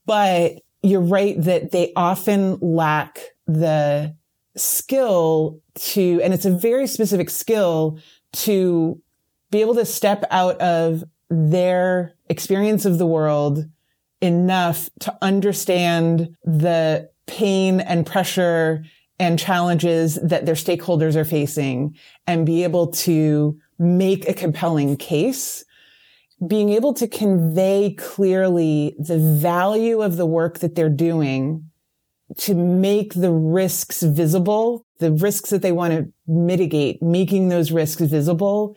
But 0.06 0.62
you're 0.82 1.02
right 1.02 1.42
that 1.42 1.72
they 1.72 1.94
often 1.96 2.58
lack 2.60 3.20
the 3.48 4.16
skill 4.58 5.62
to, 5.76 6.22
and 6.22 6.34
it's 6.34 6.46
a 6.46 6.52
very 6.52 6.88
specific 6.88 7.30
skill 7.30 8.00
to 8.34 9.02
be 9.52 9.62
able 9.62 9.76
to 9.76 9.86
step 9.86 10.26
out 10.32 10.60
of 10.60 11.04
their 11.30 12.14
experience 12.30 12.86
of 12.86 12.98
the 12.98 13.06
world 13.06 13.66
enough 14.22 14.90
to 15.00 15.16
understand 15.22 16.36
the 16.44 17.10
pain 17.28 17.80
and 17.80 18.06
pressure 18.06 18.84
and 19.24 19.40
challenges 19.40 20.16
that 20.16 20.46
their 20.46 20.56
stakeholders 20.56 21.16
are 21.16 21.26
facing 21.26 21.96
and 22.28 22.46
be 22.46 22.64
able 22.64 22.88
to 22.88 23.58
make 23.80 24.28
a 24.28 24.34
compelling 24.34 24.98
case, 24.98 25.64
being 26.46 26.70
able 26.70 26.94
to 26.94 27.08
convey 27.08 27.96
clearly 27.98 28.96
the 29.00 29.18
value 29.18 30.02
of 30.02 30.18
the 30.18 30.26
work 30.26 30.60
that 30.60 30.76
they're 30.76 30.90
doing 30.90 31.70
to 32.38 32.54
make 32.54 33.14
the 33.14 33.32
risks 33.32 34.02
visible, 34.02 34.86
the 35.00 35.12
risks 35.12 35.52
that 35.52 35.62
they 35.62 35.72
want 35.72 35.94
to 35.94 36.12
mitigate, 36.28 37.02
making 37.02 37.48
those 37.48 37.72
risks 37.72 38.02
visible 38.02 38.76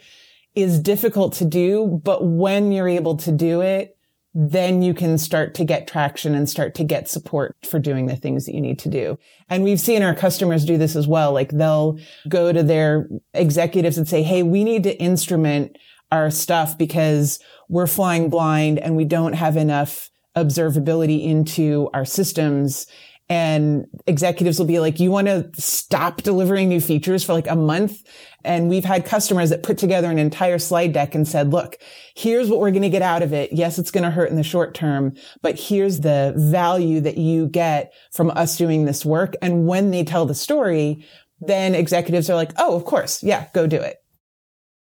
is 0.55 0.79
difficult 0.79 1.33
to 1.35 1.45
do. 1.45 2.01
But 2.05 2.25
when 2.25 2.71
you're 2.71 2.89
able 2.89 3.17
to 3.19 3.33
do 3.33 3.63
it, 3.63 3.96
then 4.39 4.83
you 4.83 4.93
can 4.93 5.17
start 5.17 5.55
to 5.55 5.65
get 5.65 5.89
traction 5.89 6.35
and 6.35 6.47
start 6.47 6.75
to 6.75 6.85
get 6.85 7.09
support 7.09 7.57
for 7.65 7.79
doing 7.79 8.05
the 8.05 8.17
things 8.17 8.45
that 8.45 8.55
you 8.55 8.61
need 8.61 8.79
to 8.79 8.91
do. 8.91 9.19
And 9.49 9.65
we've 9.65 9.81
seen 9.81 10.03
our 10.03 10.15
customers 10.15 10.67
do 10.67 10.77
this 10.77 10.95
as 10.95 11.07
well. 11.07 11.33
Like 11.33 11.53
they'll 11.53 11.99
go 12.29 12.53
to 12.53 12.63
their 12.63 13.09
executives 13.33 13.97
and 13.97 14.07
say, 14.07 14.23
Hey, 14.23 14.43
we 14.43 14.63
need 14.63 14.83
to 14.83 14.95
instrument 15.01 15.79
our 16.13 16.31
stuff 16.31 16.77
because 16.77 17.39
we're 17.71 17.87
flying 17.87 18.29
blind 18.29 18.79
and 18.79 18.95
we 18.95 19.07
don't 19.07 19.33
have 19.33 19.57
enough 19.57 20.11
observability 20.37 21.25
into 21.25 21.89
our 21.95 22.05
systems 22.05 22.87
and 23.29 23.87
executives 24.07 24.59
will 24.59 24.67
be 24.67 24.79
like, 24.79 25.01
you 25.01 25.11
want 25.11 25.27
to 25.27 25.51
stop 25.55 26.23
delivering 26.23 26.69
new 26.69 26.81
features 26.81 27.25
for 27.25 27.33
like 27.33 27.49
a 27.49 27.57
month? 27.57 28.03
And 28.45 28.69
we've 28.69 28.85
had 28.85 29.05
customers 29.05 29.51
that 29.51 29.65
put 29.65 29.79
together 29.79 30.09
an 30.09 30.19
entire 30.19 30.61
slide 30.61 30.93
deck 30.93 31.17
and 31.17 31.27
said, 31.27 31.53
look, 31.53 31.77
here's 32.15 32.49
what 32.49 32.61
we're 32.61 32.71
going 32.71 32.83
to 32.83 32.89
get 32.89 33.03
out 33.03 33.23
of 33.23 33.33
it. 33.33 33.53
Yes, 33.53 33.79
it's 33.79 33.91
going 33.91 34.05
to 34.05 34.11
hurt 34.11 34.31
in 34.31 34.37
the 34.37 34.45
short 34.45 34.75
term, 34.75 35.15
but 35.43 35.59
here's 35.59 36.01
the 36.01 36.35
value 36.37 37.01
that 37.01 37.19
you 37.19 37.49
get 37.49 37.93
from 38.13 38.31
us 38.31 38.57
doing 38.57 38.85
this 38.85 39.05
work. 39.05 39.35
And 39.43 39.67
when 39.67 39.91
they 39.91 40.05
tell 40.05 40.27
the 40.27 40.35
story, 40.35 41.05
then 41.41 41.75
executives 41.75 42.31
are 42.31 42.37
like, 42.37 42.53
oh, 42.59 42.77
of 42.77 42.85
course. 42.85 43.25
Yeah, 43.25 43.49
go 43.53 43.67
do 43.67 43.81
it. 43.81 43.97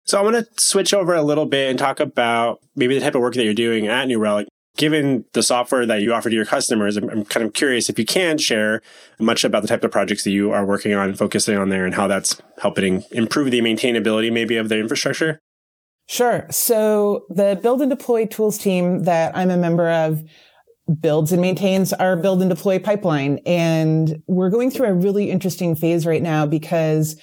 So 0.05 0.19
I 0.19 0.23
want 0.23 0.37
to 0.37 0.47
switch 0.63 0.95
over 0.95 1.15
a 1.15 1.23
little 1.23 1.47
bit 1.47 1.69
and 1.69 1.79
talk 1.79 1.99
about 1.99 2.61
maybe 2.77 2.95
the 2.95 3.01
type 3.01 3.17
of 3.17 3.21
work 3.21 3.35
that 3.35 3.45
you're 3.45 3.55
doing 3.55 3.89
at 3.89 4.07
New 4.07 4.19
Relic 4.19 4.47
given 4.77 5.25
the 5.33 5.43
software 5.43 5.87
that 5.87 6.03
you 6.03 6.12
offer 6.12 6.31
to 6.31 6.35
your 6.35 6.45
customers, 6.45 6.97
I'm, 6.97 7.09
I'm, 7.11 7.25
kind 7.25 7.45
of 7.45 7.53
curious 7.53 7.89
if 7.89 7.99
you 7.99 8.05
can 8.05 8.39
share 8.39 8.81
much 9.19 9.45
about 9.45 9.62
the 9.62 9.69
type 9.69 9.85
of 9.85 9.91
projects 9.91 10.25
that 10.25 10.31
you 10.31 10.53
are 10.53 10.65
working 10.65 10.95
on, 10.95 11.15
focusing 11.15 11.57
on 11.57 11.69
there, 11.69 11.85
and 11.85 11.95
how 11.95 12.07
that's 12.07 12.41
helping 12.61 13.05
improve 13.11 13.50
the 13.50 13.61
maintainability 13.61 14.33
maybe 14.33 14.57
of 14.57 14.69
the 14.69 14.79
infrastructure. 14.79 15.41
Sure. 16.09 16.47
So 16.50 17.27
the 17.29 17.59
build 17.62 17.83
and 17.83 17.91
deploy 17.91 18.27
tools 18.27 18.59
team 18.59 19.05
that 19.05 19.37
I'm 19.37 19.50
a 19.50 19.57
member 19.57 19.89
of 19.89 20.23
builds 21.00 21.31
and 21.31 21.41
maintains 21.41 21.93
our 21.93 22.17
build 22.17 22.41
and 22.41 22.50
deploy 22.50 22.79
pipeline. 22.79 23.39
And 23.47 24.23
we're 24.27 24.50
going 24.50 24.71
through 24.71 24.89
a 24.89 24.95
really 24.95 25.31
interesting 25.31 25.77
phase 25.77 26.07
right 26.07 26.23
now 26.23 26.47
because 26.47 27.21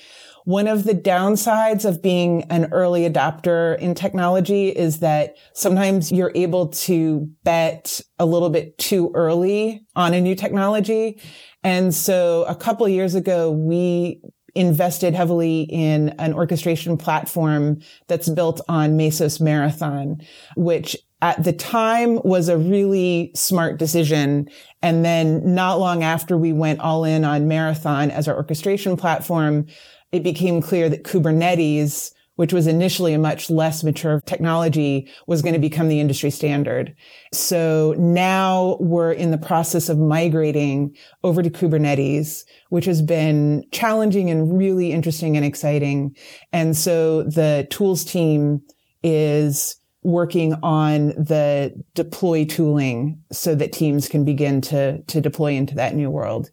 one 0.47 0.65
of 0.65 0.85
the 0.85 0.93
downsides 0.93 1.83
of 1.83 2.01
being 2.01 2.43
an 2.43 2.69
early 2.71 3.01
adopter 3.01 3.77
in 3.79 3.93
technology 3.93 4.69
is 4.69 4.99
that 4.99 5.35
sometimes 5.53 6.09
you're 6.09 6.31
able 6.35 6.69
to 6.69 7.29
bet 7.43 7.99
a 8.17 8.25
little 8.25 8.49
bit 8.49 8.77
too 8.77 9.11
early 9.13 9.85
on 9.97 10.13
a 10.13 10.21
new 10.21 10.35
technology. 10.35 11.19
And 11.65 11.93
so 11.93 12.45
a 12.47 12.55
couple 12.55 12.87
years 12.87 13.13
ago, 13.13 13.51
we 13.51 14.21
invested 14.55 15.13
heavily 15.13 15.63
in 15.63 16.15
an 16.17 16.31
orchestration 16.31 16.95
platform 16.95 17.79
that's 18.07 18.29
built 18.29 18.61
on 18.69 18.97
Mesos 18.97 19.41
Marathon, 19.41 20.21
which 20.55 20.95
at 21.21 21.43
the 21.43 21.51
time 21.51 22.21
was 22.23 22.47
a 22.47 22.57
really 22.57 23.31
smart 23.35 23.79
decision. 23.79 24.47
And 24.81 25.03
then 25.03 25.41
not 25.55 25.77
long 25.77 26.03
after 26.03 26.37
we 26.37 26.53
went 26.53 26.79
all 26.79 27.03
in 27.03 27.25
on 27.25 27.49
Marathon 27.49 28.11
as 28.11 28.29
our 28.29 28.35
orchestration 28.37 28.95
platform, 28.95 29.65
it 30.11 30.23
became 30.23 30.61
clear 30.61 30.89
that 30.89 31.03
Kubernetes, 31.03 32.11
which 32.35 32.53
was 32.53 32.67
initially 32.67 33.13
a 33.13 33.19
much 33.19 33.49
less 33.49 33.83
mature 33.83 34.21
technology, 34.25 35.09
was 35.25 35.41
going 35.41 35.53
to 35.53 35.59
become 35.59 35.89
the 35.89 35.99
industry 35.99 36.29
standard. 36.29 36.95
So 37.33 37.95
now 37.97 38.77
we're 38.79 39.11
in 39.11 39.31
the 39.31 39.37
process 39.37 39.89
of 39.89 39.97
migrating 39.97 40.95
over 41.23 41.41
to 41.41 41.49
Kubernetes, 41.49 42.43
which 42.69 42.85
has 42.85 43.01
been 43.01 43.63
challenging 43.71 44.29
and 44.29 44.57
really 44.57 44.91
interesting 44.91 45.35
and 45.35 45.45
exciting. 45.45 46.15
And 46.53 46.77
so 46.77 47.23
the 47.23 47.67
tools 47.69 48.05
team 48.05 48.61
is 49.03 49.75
working 50.03 50.53
on 50.63 51.07
the 51.09 51.73
deploy 51.93 52.45
tooling 52.45 53.21
so 53.31 53.55
that 53.55 53.73
teams 53.73 54.07
can 54.07 54.23
begin 54.23 54.61
to, 54.61 55.01
to 55.03 55.19
deploy 55.19 55.51
into 55.53 55.75
that 55.75 55.95
new 55.95 56.09
world. 56.09 56.49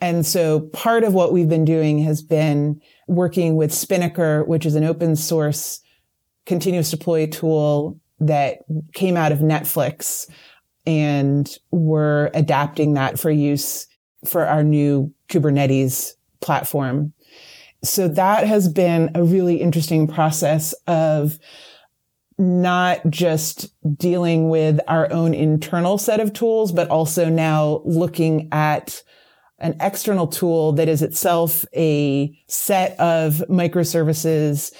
And 0.00 0.24
so 0.24 0.60
part 0.72 1.02
of 1.02 1.14
what 1.14 1.32
we've 1.32 1.48
been 1.48 1.64
doing 1.64 1.98
has 2.00 2.22
been 2.22 2.80
working 3.08 3.56
with 3.56 3.72
Spinnaker, 3.72 4.44
which 4.44 4.66
is 4.66 4.74
an 4.74 4.84
open 4.84 5.16
source 5.16 5.80
continuous 6.46 6.90
deploy 6.90 7.26
tool 7.26 7.98
that 8.20 8.58
came 8.94 9.16
out 9.16 9.32
of 9.32 9.38
Netflix. 9.38 10.30
And 10.86 11.48
we're 11.70 12.30
adapting 12.34 12.94
that 12.94 13.18
for 13.18 13.30
use 13.30 13.86
for 14.26 14.46
our 14.46 14.62
new 14.62 15.12
Kubernetes 15.28 16.12
platform. 16.40 17.12
So 17.84 18.06
that 18.08 18.46
has 18.46 18.68
been 18.68 19.10
a 19.14 19.24
really 19.24 19.56
interesting 19.56 20.06
process 20.06 20.72
of 20.86 21.38
not 22.42 23.08
just 23.08 23.72
dealing 23.96 24.48
with 24.48 24.80
our 24.88 25.10
own 25.12 25.32
internal 25.32 25.96
set 25.96 26.18
of 26.18 26.32
tools, 26.32 26.72
but 26.72 26.88
also 26.88 27.28
now 27.28 27.80
looking 27.84 28.48
at 28.50 29.02
an 29.58 29.76
external 29.80 30.26
tool 30.26 30.72
that 30.72 30.88
is 30.88 31.02
itself 31.02 31.64
a 31.74 32.36
set 32.48 32.98
of 32.98 33.44
microservices 33.48 34.72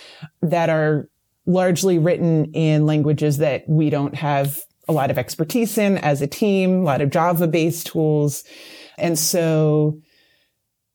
that 0.43 0.69
are 0.69 1.09
largely 1.47 1.99
written 1.99 2.47
in 2.47 2.85
languages 2.85 3.39
that 3.39 3.63
we 3.69 3.91
don't 3.91 4.17
have 4.17 4.61
a 4.89 4.93
lot 4.93 5.11
of 5.13 5.19
expertise 5.19 5.79
in 5.79 5.99
as 5.99 6.21
a 6.21 6.27
team, 6.27 6.81
a 6.81 6.83
lot 6.83 7.01
of 7.01 7.11
Java 7.11 7.47
based 7.47 7.87
tools. 7.87 8.43
And 8.99 9.17
so 9.17 10.01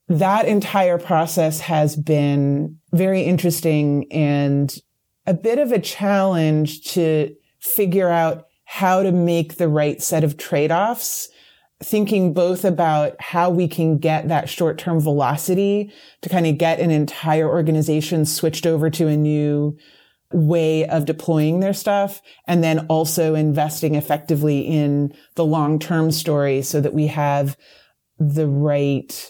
that 0.10 0.48
entire 0.48 0.98
process 0.98 1.62
has 1.62 1.96
been 1.96 2.78
very 2.92 3.22
interesting 3.22 4.12
and 4.12 4.78
a 5.28 5.34
bit 5.34 5.60
of 5.60 5.72
a 5.72 5.80
challenge 5.80 6.82
to 6.94 7.36
figure 7.60 8.10
out 8.10 8.48
how 8.64 9.04
to 9.04 9.12
make 9.12 9.58
the 9.58 9.68
right 9.70 10.02
set 10.02 10.24
of 10.24 10.38
trade-offs 10.38 11.30
thinking 11.84 12.34
both 12.34 12.66
about 12.66 13.16
how 13.22 13.50
we 13.50 13.68
can 13.68 13.98
get 14.00 14.30
that 14.30 14.50
short-term 14.50 15.00
velocity 15.00 15.92
to 16.22 16.30
kind 16.30 16.48
of 16.48 16.58
get 16.58 16.80
an 16.80 16.90
entire 16.90 17.48
organization 17.48 18.26
switched 18.26 18.66
over 18.66 18.90
to 18.90 19.08
a 19.08 19.16
new 19.16 19.78
way 20.34 20.88
of 20.88 21.06
deploying 21.06 21.60
their 21.60 21.74
stuff 21.74 22.22
and 22.48 22.64
then 22.64 22.86
also 22.88 23.36
investing 23.36 23.96
effectively 23.96 24.60
in 24.62 25.14
the 25.36 25.46
long-term 25.46 26.12
story 26.12 26.62
so 26.62 26.82
that 26.82 26.94
we 26.94 27.08
have 27.08 27.56
the 28.18 28.48
right 28.48 29.30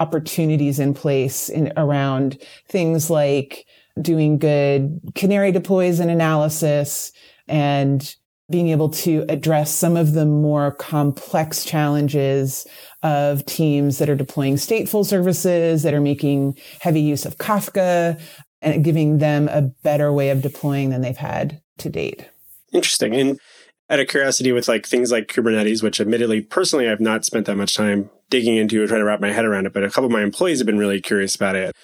opportunities 0.00 0.80
in 0.80 0.92
place 0.92 1.48
in 1.48 1.72
around 1.76 2.36
things 2.68 3.08
like 3.08 3.64
doing 4.00 4.38
good 4.38 5.00
canary 5.14 5.52
deploys 5.52 6.00
and 6.00 6.10
analysis 6.10 7.12
and 7.46 8.14
being 8.50 8.68
able 8.68 8.90
to 8.90 9.24
address 9.28 9.72
some 9.74 9.96
of 9.96 10.12
the 10.12 10.26
more 10.26 10.72
complex 10.72 11.64
challenges 11.64 12.66
of 13.02 13.44
teams 13.46 13.98
that 13.98 14.10
are 14.10 14.16
deploying 14.16 14.56
stateful 14.56 15.04
services, 15.04 15.82
that 15.82 15.94
are 15.94 16.00
making 16.00 16.56
heavy 16.80 17.00
use 17.00 17.24
of 17.24 17.38
Kafka 17.38 18.20
and 18.60 18.84
giving 18.84 19.18
them 19.18 19.48
a 19.48 19.62
better 19.62 20.12
way 20.12 20.30
of 20.30 20.42
deploying 20.42 20.90
than 20.90 21.00
they've 21.00 21.16
had 21.16 21.62
to 21.78 21.88
date. 21.88 22.28
Interesting. 22.72 23.14
And 23.14 23.40
out 23.88 24.00
of 24.00 24.08
curiosity 24.08 24.52
with 24.52 24.68
like 24.68 24.86
things 24.86 25.12
like 25.12 25.28
Kubernetes, 25.28 25.82
which 25.82 26.00
admittedly 26.00 26.40
personally 26.40 26.88
I've 26.88 27.00
not 27.00 27.24
spent 27.24 27.46
that 27.46 27.56
much 27.56 27.74
time 27.74 28.10
digging 28.30 28.56
into 28.56 28.82
or 28.82 28.86
trying 28.86 29.00
to 29.00 29.04
wrap 29.04 29.20
my 29.20 29.32
head 29.32 29.44
around 29.44 29.66
it, 29.66 29.72
but 29.72 29.84
a 29.84 29.88
couple 29.88 30.06
of 30.06 30.12
my 30.12 30.22
employees 30.22 30.58
have 30.58 30.66
been 30.66 30.78
really 30.78 31.00
curious 31.00 31.34
about 31.34 31.56
it. 31.56 31.74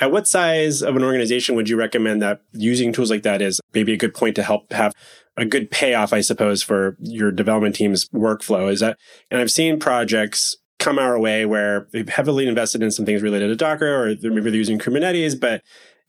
At 0.00 0.10
what 0.10 0.26
size 0.26 0.82
of 0.82 0.96
an 0.96 1.04
organization 1.04 1.54
would 1.56 1.68
you 1.68 1.76
recommend 1.76 2.22
that 2.22 2.40
using 2.52 2.90
tools 2.90 3.10
like 3.10 3.22
that 3.22 3.42
is 3.42 3.60
maybe 3.74 3.92
a 3.92 3.98
good 3.98 4.14
point 4.14 4.34
to 4.36 4.42
help 4.42 4.72
have 4.72 4.94
a 5.36 5.44
good 5.44 5.70
payoff, 5.70 6.14
I 6.14 6.22
suppose, 6.22 6.62
for 6.62 6.96
your 7.00 7.30
development 7.30 7.74
team's 7.74 8.08
workflow? 8.08 8.72
Is 8.72 8.80
that, 8.80 8.98
and 9.30 9.40
I've 9.40 9.50
seen 9.50 9.78
projects 9.78 10.56
come 10.78 10.98
our 10.98 11.18
way 11.18 11.44
where 11.44 11.86
they've 11.92 12.08
heavily 12.08 12.48
invested 12.48 12.82
in 12.82 12.90
some 12.90 13.04
things 13.04 13.20
related 13.20 13.48
to 13.48 13.56
Docker 13.56 14.04
or 14.04 14.14
maybe 14.22 14.40
they're 14.40 14.54
using 14.54 14.78
Kubernetes, 14.78 15.38
but 15.38 15.62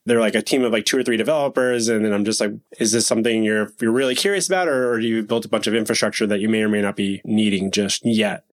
they're 0.06 0.22
like 0.22 0.36
a 0.36 0.42
team 0.42 0.64
of 0.64 0.72
like 0.72 0.86
two 0.86 0.98
or 0.98 1.04
three 1.04 1.18
developers. 1.18 1.90
And 1.90 2.06
then 2.06 2.14
I'm 2.14 2.24
just 2.24 2.40
like, 2.40 2.52
is 2.80 2.94
this 2.94 3.06
something 3.06 3.44
you're, 3.44 3.70
you're 3.82 3.92
really 3.92 4.16
curious 4.16 4.48
about 4.48 4.70
or, 4.70 4.94
or 4.94 5.02
do 5.02 5.08
you 5.08 5.22
built 5.24 5.44
a 5.44 5.50
bunch 5.50 5.68
of 5.68 5.76
infrastructure 5.76 6.26
that 6.28 6.40
you 6.40 6.48
may 6.48 6.64
or 6.64 6.70
may 6.70 6.82
not 6.82 6.96
be 6.96 7.22
needing 7.26 7.72
just 7.72 8.06
yet? 8.06 8.46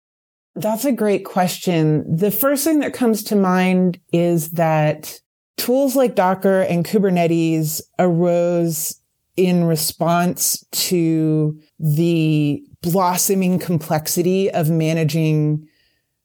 That's 0.54 0.86
a 0.86 0.92
great 0.92 1.26
question. 1.26 2.16
The 2.16 2.30
first 2.30 2.64
thing 2.64 2.78
that 2.80 2.94
comes 2.94 3.22
to 3.24 3.36
mind 3.36 4.00
is 4.10 4.52
that 4.52 5.20
Tools 5.56 5.96
like 5.96 6.14
Docker 6.14 6.60
and 6.62 6.84
Kubernetes 6.84 7.80
arose 7.98 9.00
in 9.36 9.64
response 9.64 10.64
to 10.72 11.58
the 11.78 12.62
blossoming 12.82 13.58
complexity 13.58 14.50
of 14.50 14.70
managing 14.70 15.66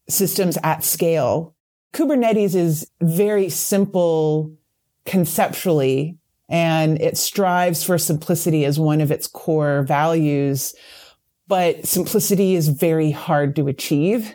systems 0.08 0.58
at 0.64 0.84
scale. 0.84 1.56
Kubernetes 1.94 2.56
is 2.56 2.90
very 3.02 3.50
simple 3.50 4.54
conceptually 5.06 6.18
and 6.50 7.02
it 7.02 7.18
strives 7.18 7.84
for 7.84 7.98
simplicity 7.98 8.66
as 8.66 8.80
one 8.80 9.02
of 9.02 9.12
its 9.12 9.28
core 9.28 9.84
values, 9.84 10.76
but 11.48 11.86
simplicity 11.86 12.56
is 12.56 12.68
very 12.68 13.12
hard 13.12 13.56
to 13.56 13.68
achieve. 13.68 14.34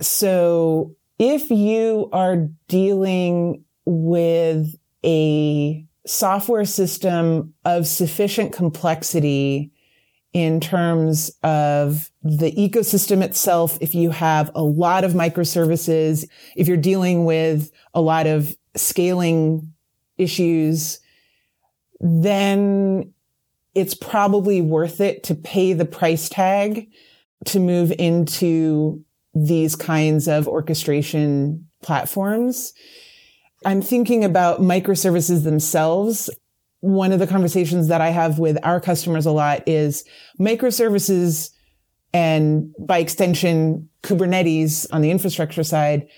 So 0.00 0.96
if 1.18 1.50
you 1.50 2.08
are 2.12 2.48
dealing 2.68 3.64
with 3.88 4.74
a 5.02 5.82
software 6.06 6.66
system 6.66 7.54
of 7.64 7.86
sufficient 7.86 8.52
complexity 8.52 9.72
in 10.34 10.60
terms 10.60 11.30
of 11.42 12.10
the 12.22 12.52
ecosystem 12.52 13.22
itself. 13.22 13.78
If 13.80 13.94
you 13.94 14.10
have 14.10 14.50
a 14.54 14.62
lot 14.62 15.04
of 15.04 15.12
microservices, 15.12 16.28
if 16.54 16.68
you're 16.68 16.76
dealing 16.76 17.24
with 17.24 17.70
a 17.94 18.02
lot 18.02 18.26
of 18.26 18.54
scaling 18.76 19.72
issues, 20.18 21.00
then 21.98 23.14
it's 23.74 23.94
probably 23.94 24.60
worth 24.60 25.00
it 25.00 25.22
to 25.24 25.34
pay 25.34 25.72
the 25.72 25.86
price 25.86 26.28
tag 26.28 26.90
to 27.46 27.58
move 27.58 27.90
into 27.98 29.02
these 29.34 29.76
kinds 29.76 30.28
of 30.28 30.46
orchestration 30.46 31.66
platforms. 31.82 32.74
I'm 33.64 33.82
thinking 33.82 34.24
about 34.24 34.60
microservices 34.60 35.44
themselves. 35.44 36.30
One 36.80 37.12
of 37.12 37.18
the 37.18 37.26
conversations 37.26 37.88
that 37.88 38.00
I 38.00 38.10
have 38.10 38.38
with 38.38 38.56
our 38.62 38.80
customers 38.80 39.26
a 39.26 39.32
lot 39.32 39.62
is 39.66 40.04
microservices 40.38 41.50
and 42.12 42.74
by 42.78 42.98
extension, 42.98 43.88
Kubernetes 44.02 44.86
on 44.92 45.02
the 45.02 45.10
infrastructure 45.10 45.64
side 45.64 46.08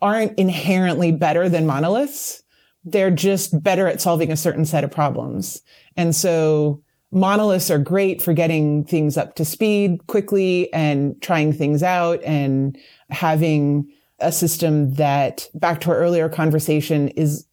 aren't 0.00 0.38
inherently 0.38 1.12
better 1.12 1.48
than 1.48 1.66
monoliths. 1.66 2.42
They're 2.84 3.10
just 3.10 3.62
better 3.62 3.88
at 3.88 4.00
solving 4.00 4.30
a 4.30 4.36
certain 4.36 4.64
set 4.64 4.84
of 4.84 4.90
problems. 4.90 5.62
And 5.96 6.14
so 6.14 6.82
monoliths 7.10 7.70
are 7.70 7.78
great 7.78 8.20
for 8.20 8.32
getting 8.32 8.84
things 8.84 9.16
up 9.16 9.34
to 9.36 9.44
speed 9.44 10.06
quickly 10.06 10.72
and 10.72 11.20
trying 11.22 11.52
things 11.52 11.82
out 11.82 12.22
and 12.22 12.76
having 13.10 13.90
a 14.24 14.32
system 14.32 14.94
that, 14.94 15.48
back 15.54 15.80
to 15.82 15.90
our 15.90 15.96
earlier 15.96 16.28
conversation, 16.28 17.08
is 17.08 17.46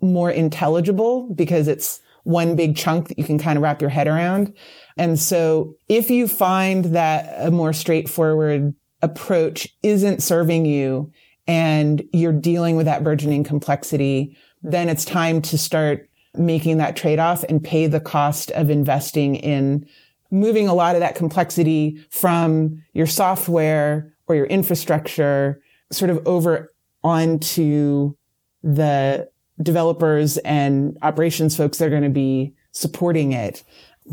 more 0.00 0.30
intelligible 0.30 1.32
because 1.34 1.68
it's 1.68 2.00
one 2.24 2.56
big 2.56 2.76
chunk 2.76 3.08
that 3.08 3.18
you 3.18 3.24
can 3.24 3.38
kind 3.38 3.56
of 3.56 3.62
wrap 3.62 3.80
your 3.80 3.90
head 3.90 4.08
around. 4.08 4.52
And 4.96 5.18
so 5.18 5.76
if 5.88 6.10
you 6.10 6.26
find 6.26 6.86
that 6.86 7.34
a 7.38 7.50
more 7.50 7.72
straightforward 7.72 8.74
approach 9.00 9.68
isn't 9.82 10.22
serving 10.22 10.66
you 10.66 11.12
and 11.46 12.02
you're 12.12 12.32
dealing 12.32 12.76
with 12.76 12.86
that 12.86 13.04
burgeoning 13.04 13.44
complexity, 13.44 14.36
then 14.62 14.88
it's 14.88 15.04
time 15.04 15.40
to 15.42 15.56
start 15.56 16.10
making 16.34 16.78
that 16.78 16.96
trade 16.96 17.18
off 17.20 17.44
and 17.44 17.62
pay 17.62 17.86
the 17.86 18.00
cost 18.00 18.50
of 18.52 18.70
investing 18.70 19.36
in 19.36 19.86
moving 20.30 20.66
a 20.66 20.74
lot 20.74 20.96
of 20.96 21.00
that 21.00 21.14
complexity 21.14 22.04
from 22.10 22.82
your 22.92 23.06
software 23.06 24.12
or 24.26 24.34
your 24.34 24.46
infrastructure 24.46 25.60
sort 25.92 26.10
of 26.10 26.26
over 26.26 26.72
onto 27.02 28.14
the 28.62 29.28
developers 29.62 30.38
and 30.38 30.98
operations 31.02 31.56
folks 31.56 31.78
that 31.78 31.86
are 31.86 31.90
going 31.90 32.02
to 32.02 32.08
be 32.10 32.54
supporting 32.72 33.32
it. 33.32 33.64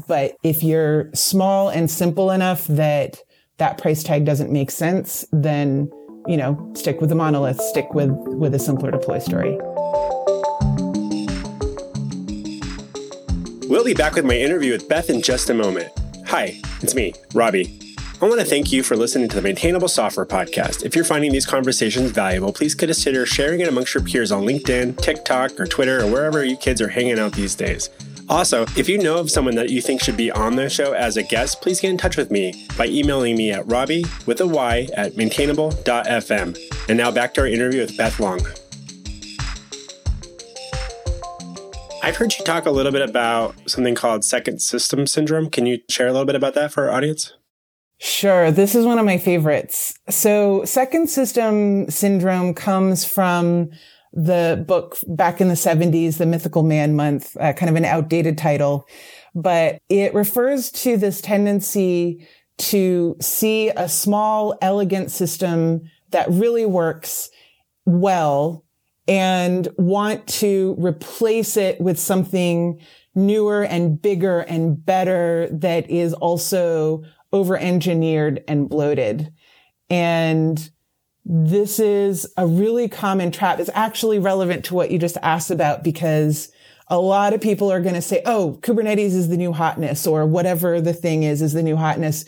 But 0.08 0.36
if 0.44 0.64
you're 0.64 1.10
small 1.14 1.70
and 1.70 1.90
simple 1.90 2.32
enough 2.32 2.66
that 2.68 3.20
that 3.58 3.78
price 3.78 4.04
tag 4.04 4.26
doesn't 4.26 4.52
make 4.52 4.72
sense, 4.72 5.26
then, 5.32 5.92
you 6.28 6.38
know, 6.38 6.72
stick 6.76 7.00
with 7.00 7.10
the 7.10 7.16
monolith, 7.16 7.62
stick 7.62 7.94
with, 7.94 8.10
with 8.12 8.56
a 8.56 8.60
simpler 8.60 8.90
deploy 8.90 9.20
story. 9.20 9.58
We'll 13.70 13.86
be 13.86 13.94
back 13.94 14.16
with 14.16 14.26
my 14.26 14.36
interview 14.36 14.72
with 14.72 14.88
Beth 14.88 15.10
in 15.10 15.22
just 15.22 15.50
a 15.50 15.54
moment. 15.54 15.92
Hi, 16.28 16.60
it's 16.82 16.96
me, 16.96 17.14
Robby. 17.34 17.93
I 18.24 18.26
want 18.26 18.40
to 18.40 18.46
thank 18.46 18.72
you 18.72 18.84
for 18.84 18.96
listening 18.96 19.28
to 19.28 19.36
the 19.36 19.42
Maintainable 19.42 19.90
Software 19.90 20.26
Podcast. 20.26 20.86
If 20.86 20.96
you're 20.96 21.04
finding 21.04 21.34
these 21.34 21.46
conversations 21.46 22.12
valuable, 22.12 22.54
please 22.54 22.74
consider 22.74 23.26
sharing 23.26 23.60
it 23.60 23.68
amongst 23.68 23.94
your 23.94 24.02
peers 24.02 24.32
on 24.32 24.44
LinkedIn, 24.44 24.96
TikTok, 25.02 25.60
or 25.60 25.66
Twitter, 25.66 26.00
or 26.00 26.10
wherever 26.10 26.42
you 26.46 26.56
kids 26.56 26.80
are 26.80 26.88
hanging 26.88 27.20
out 27.20 27.34
these 27.34 27.54
days. 27.54 27.90
Also, 28.30 28.66
if 28.78 28.88
you 28.88 28.98
know 28.98 29.18
of 29.18 29.30
someone 29.30 29.56
that 29.56 29.72
you 29.72 29.82
think 29.82 30.02
should 30.02 30.16
be 30.16 30.32
on 30.32 30.56
the 30.56 30.70
show 30.70 30.94
as 30.94 31.18
a 31.18 31.24
guest, 31.24 31.62
please 31.62 31.82
get 31.82 31.90
in 31.90 31.98
touch 31.98 32.16
with 32.16 32.32
me 32.32 32.66
by 32.78 32.88
emailing 32.88 33.36
me 33.36 33.52
at 33.52 33.68
robby 33.68 34.06
with 34.26 34.40
a 34.40 34.48
y 34.48 34.88
at 34.96 35.18
maintainable.fm. 35.18 36.58
And 36.88 36.98
now 36.98 37.12
back 37.12 37.34
to 37.34 37.42
our 37.42 37.48
interview 37.48 37.82
with 37.82 37.98
Beth 37.98 38.22
Long. 38.22 38.40
I've 42.02 42.16
heard 42.16 42.34
you 42.40 42.46
talk 42.46 42.66
a 42.68 42.72
little 42.72 42.94
bit 42.94 43.02
about 43.02 43.70
something 43.70 43.96
called 43.96 44.24
second 44.24 44.62
system 44.62 45.08
syndrome. 45.08 45.50
Can 45.50 45.66
you 45.66 45.80
share 45.90 46.08
a 46.08 46.14
little 46.14 46.26
bit 46.26 46.36
about 46.36 46.54
that 46.54 46.72
for 46.72 46.88
our 46.88 46.96
audience? 46.96 47.34
Sure. 48.06 48.52
This 48.52 48.76
is 48.76 48.86
one 48.86 49.00
of 49.00 49.06
my 49.06 49.18
favorites. 49.18 49.98
So 50.10 50.66
second 50.66 51.10
system 51.10 51.90
syndrome 51.90 52.54
comes 52.54 53.06
from 53.06 53.70
the 54.12 54.62
book 54.68 54.98
back 55.08 55.40
in 55.40 55.48
the 55.48 55.54
70s, 55.54 56.18
The 56.18 56.26
Mythical 56.26 56.64
Man 56.64 56.98
Month, 56.98 57.38
uh, 57.40 57.54
kind 57.54 57.70
of 57.70 57.78
an 57.78 57.86
outdated 57.86 58.38
title, 58.38 58.86
but 59.34 59.80
it 59.88 60.14
refers 60.14 60.70
to 60.72 60.98
this 60.98 61.22
tendency 61.22 62.28
to 62.58 63.16
see 63.22 63.70
a 63.70 63.88
small, 63.88 64.58
elegant 64.62 65.10
system 65.10 65.84
that 66.10 66.30
really 66.30 66.66
works 66.66 67.30
well 67.86 68.66
and 69.08 69.70
want 69.78 70.28
to 70.28 70.76
replace 70.78 71.56
it 71.56 71.80
with 71.80 71.98
something 71.98 72.82
newer 73.16 73.64
and 73.64 74.02
bigger 74.02 74.42
and 74.42 74.86
better 74.86 75.48
that 75.54 75.90
is 75.90 76.14
also 76.14 77.02
over 77.34 77.58
engineered 77.58 78.44
and 78.48 78.70
bloated. 78.70 79.34
And 79.90 80.70
this 81.26 81.80
is 81.80 82.32
a 82.38 82.46
really 82.46 82.88
common 82.88 83.32
trap. 83.32 83.60
It's 83.60 83.70
actually 83.74 84.20
relevant 84.20 84.66
to 84.66 84.76
what 84.76 84.92
you 84.92 85.00
just 85.00 85.18
asked 85.22 85.52
about 85.52 85.84
because 85.84 86.52
a 86.88 87.00
lot 87.00 87.34
of 87.34 87.42
people 87.42 87.72
are 87.72 87.82
going 87.82 87.96
to 87.96 88.02
say, 88.02 88.22
Oh, 88.26 88.60
Kubernetes 88.62 89.16
is 89.16 89.30
the 89.30 89.38
new 89.38 89.52
hotness 89.52 90.06
or 90.06 90.26
whatever 90.26 90.80
the 90.80 90.94
thing 90.94 91.24
is, 91.24 91.42
is 91.42 91.54
the 91.54 91.64
new 91.64 91.76
hotness. 91.76 92.26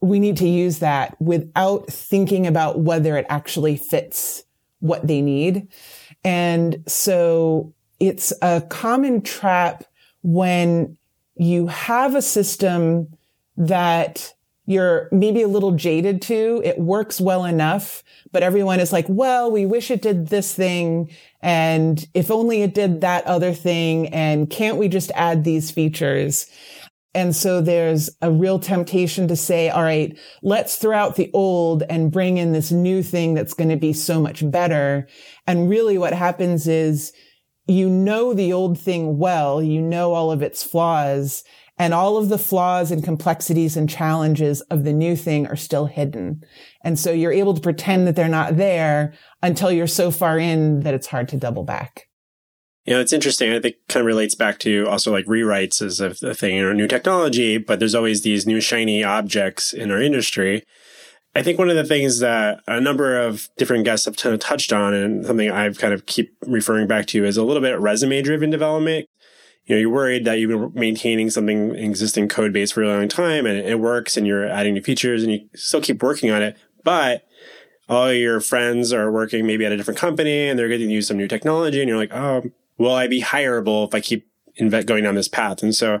We 0.00 0.18
need 0.18 0.38
to 0.38 0.48
use 0.48 0.78
that 0.78 1.20
without 1.20 1.86
thinking 1.88 2.46
about 2.46 2.80
whether 2.80 3.16
it 3.16 3.26
actually 3.28 3.76
fits 3.76 4.42
what 4.80 5.06
they 5.06 5.20
need. 5.20 5.68
And 6.24 6.82
so 6.88 7.74
it's 7.98 8.32
a 8.42 8.62
common 8.62 9.20
trap 9.20 9.84
when 10.22 10.96
you 11.36 11.66
have 11.68 12.14
a 12.14 12.22
system 12.22 13.08
that 13.56 14.34
you're 14.70 15.08
maybe 15.10 15.42
a 15.42 15.48
little 15.48 15.72
jaded 15.72 16.22
to. 16.22 16.62
It 16.64 16.78
works 16.78 17.20
well 17.20 17.44
enough, 17.44 18.04
but 18.30 18.44
everyone 18.44 18.78
is 18.78 18.92
like, 18.92 19.06
well, 19.08 19.50
we 19.50 19.66
wish 19.66 19.90
it 19.90 20.00
did 20.00 20.28
this 20.28 20.54
thing. 20.54 21.10
And 21.42 22.06
if 22.14 22.30
only 22.30 22.62
it 22.62 22.72
did 22.72 23.00
that 23.00 23.26
other 23.26 23.52
thing. 23.52 24.06
And 24.08 24.48
can't 24.48 24.76
we 24.76 24.86
just 24.86 25.10
add 25.16 25.42
these 25.42 25.72
features? 25.72 26.46
And 27.14 27.34
so 27.34 27.60
there's 27.60 28.10
a 28.22 28.30
real 28.30 28.60
temptation 28.60 29.26
to 29.26 29.34
say, 29.34 29.70
all 29.70 29.82
right, 29.82 30.16
let's 30.42 30.76
throw 30.76 30.96
out 30.96 31.16
the 31.16 31.32
old 31.34 31.82
and 31.90 32.12
bring 32.12 32.38
in 32.38 32.52
this 32.52 32.70
new 32.70 33.02
thing 33.02 33.34
that's 33.34 33.54
going 33.54 33.70
to 33.70 33.76
be 33.76 33.92
so 33.92 34.20
much 34.20 34.48
better. 34.48 35.08
And 35.48 35.68
really 35.68 35.98
what 35.98 36.12
happens 36.12 36.68
is 36.68 37.12
you 37.70 37.88
know 37.88 38.34
the 38.34 38.52
old 38.52 38.78
thing 38.78 39.18
well, 39.18 39.62
you 39.62 39.80
know 39.80 40.12
all 40.12 40.30
of 40.30 40.42
its 40.42 40.62
flaws 40.62 41.44
and 41.78 41.94
all 41.94 42.18
of 42.18 42.28
the 42.28 42.36
flaws 42.36 42.90
and 42.90 43.02
complexities 43.02 43.74
and 43.74 43.88
challenges 43.88 44.60
of 44.62 44.84
the 44.84 44.92
new 44.92 45.16
thing 45.16 45.46
are 45.46 45.56
still 45.56 45.86
hidden. 45.86 46.44
And 46.84 46.98
so 46.98 47.10
you're 47.10 47.32
able 47.32 47.54
to 47.54 47.60
pretend 47.60 48.06
that 48.06 48.16
they're 48.16 48.28
not 48.28 48.58
there 48.58 49.14
until 49.42 49.72
you're 49.72 49.86
so 49.86 50.10
far 50.10 50.38
in 50.38 50.80
that 50.80 50.92
it's 50.92 51.06
hard 51.06 51.28
to 51.28 51.38
double 51.38 51.64
back. 51.64 52.08
You 52.84 52.92
know, 52.92 53.00
it's 53.00 53.14
interesting. 53.14 53.52
I 53.52 53.60
think 53.60 53.76
kind 53.88 54.02
of 54.02 54.06
relates 54.06 54.34
back 54.34 54.58
to 54.58 54.88
also 54.88 55.10
like 55.10 55.24
rewrites 55.24 55.80
as 55.80 56.00
a 56.00 56.34
thing 56.34 56.58
or 56.60 56.74
new 56.74 56.86
technology, 56.86 57.56
but 57.56 57.78
there's 57.78 57.94
always 57.94 58.22
these 58.22 58.46
new 58.46 58.60
shiny 58.60 59.02
objects 59.02 59.72
in 59.72 59.90
our 59.90 60.02
industry. 60.02 60.64
I 61.34 61.42
think 61.42 61.58
one 61.58 61.70
of 61.70 61.76
the 61.76 61.84
things 61.84 62.18
that 62.18 62.60
a 62.66 62.80
number 62.80 63.18
of 63.20 63.48
different 63.56 63.84
guests 63.84 64.06
have 64.06 64.16
kind 64.16 64.34
of 64.34 64.40
touched 64.40 64.72
on 64.72 64.94
and 64.94 65.24
something 65.24 65.50
I've 65.50 65.78
kind 65.78 65.94
of 65.94 66.06
keep 66.06 66.36
referring 66.46 66.88
back 66.88 67.06
to 67.06 67.24
is 67.24 67.36
a 67.36 67.44
little 67.44 67.62
bit 67.62 67.78
resume 67.78 68.20
driven 68.22 68.50
development 68.50 69.06
you 69.70 69.76
know, 69.76 69.80
you're 69.80 69.90
worried 69.90 70.24
that 70.24 70.40
you've 70.40 70.50
been 70.50 70.72
maintaining 70.74 71.30
something 71.30 71.76
existing 71.76 72.28
code 72.28 72.52
base 72.52 72.72
for 72.72 72.82
a 72.82 72.88
long 72.88 73.06
time 73.06 73.46
and 73.46 73.56
it 73.56 73.78
works 73.78 74.16
and 74.16 74.26
you're 74.26 74.44
adding 74.44 74.74
new 74.74 74.82
features 74.82 75.22
and 75.22 75.32
you 75.32 75.48
still 75.54 75.80
keep 75.80 76.02
working 76.02 76.28
on 76.28 76.42
it. 76.42 76.56
But 76.82 77.24
all 77.88 78.12
your 78.12 78.40
friends 78.40 78.92
are 78.92 79.12
working 79.12 79.46
maybe 79.46 79.64
at 79.64 79.70
a 79.70 79.76
different 79.76 80.00
company 80.00 80.48
and 80.48 80.58
they're 80.58 80.68
getting 80.68 80.88
to 80.88 80.94
use 80.94 81.06
some 81.06 81.18
new 81.18 81.28
technology 81.28 81.80
and 81.80 81.88
you're 81.88 81.98
like, 81.98 82.12
oh, 82.12 82.50
will 82.78 82.94
I 82.94 83.06
be 83.06 83.22
hireable 83.22 83.86
if 83.86 83.94
I 83.94 84.00
keep 84.00 84.26
going 84.58 85.04
down 85.04 85.14
this 85.14 85.28
path? 85.28 85.62
And 85.62 85.72
so 85.72 86.00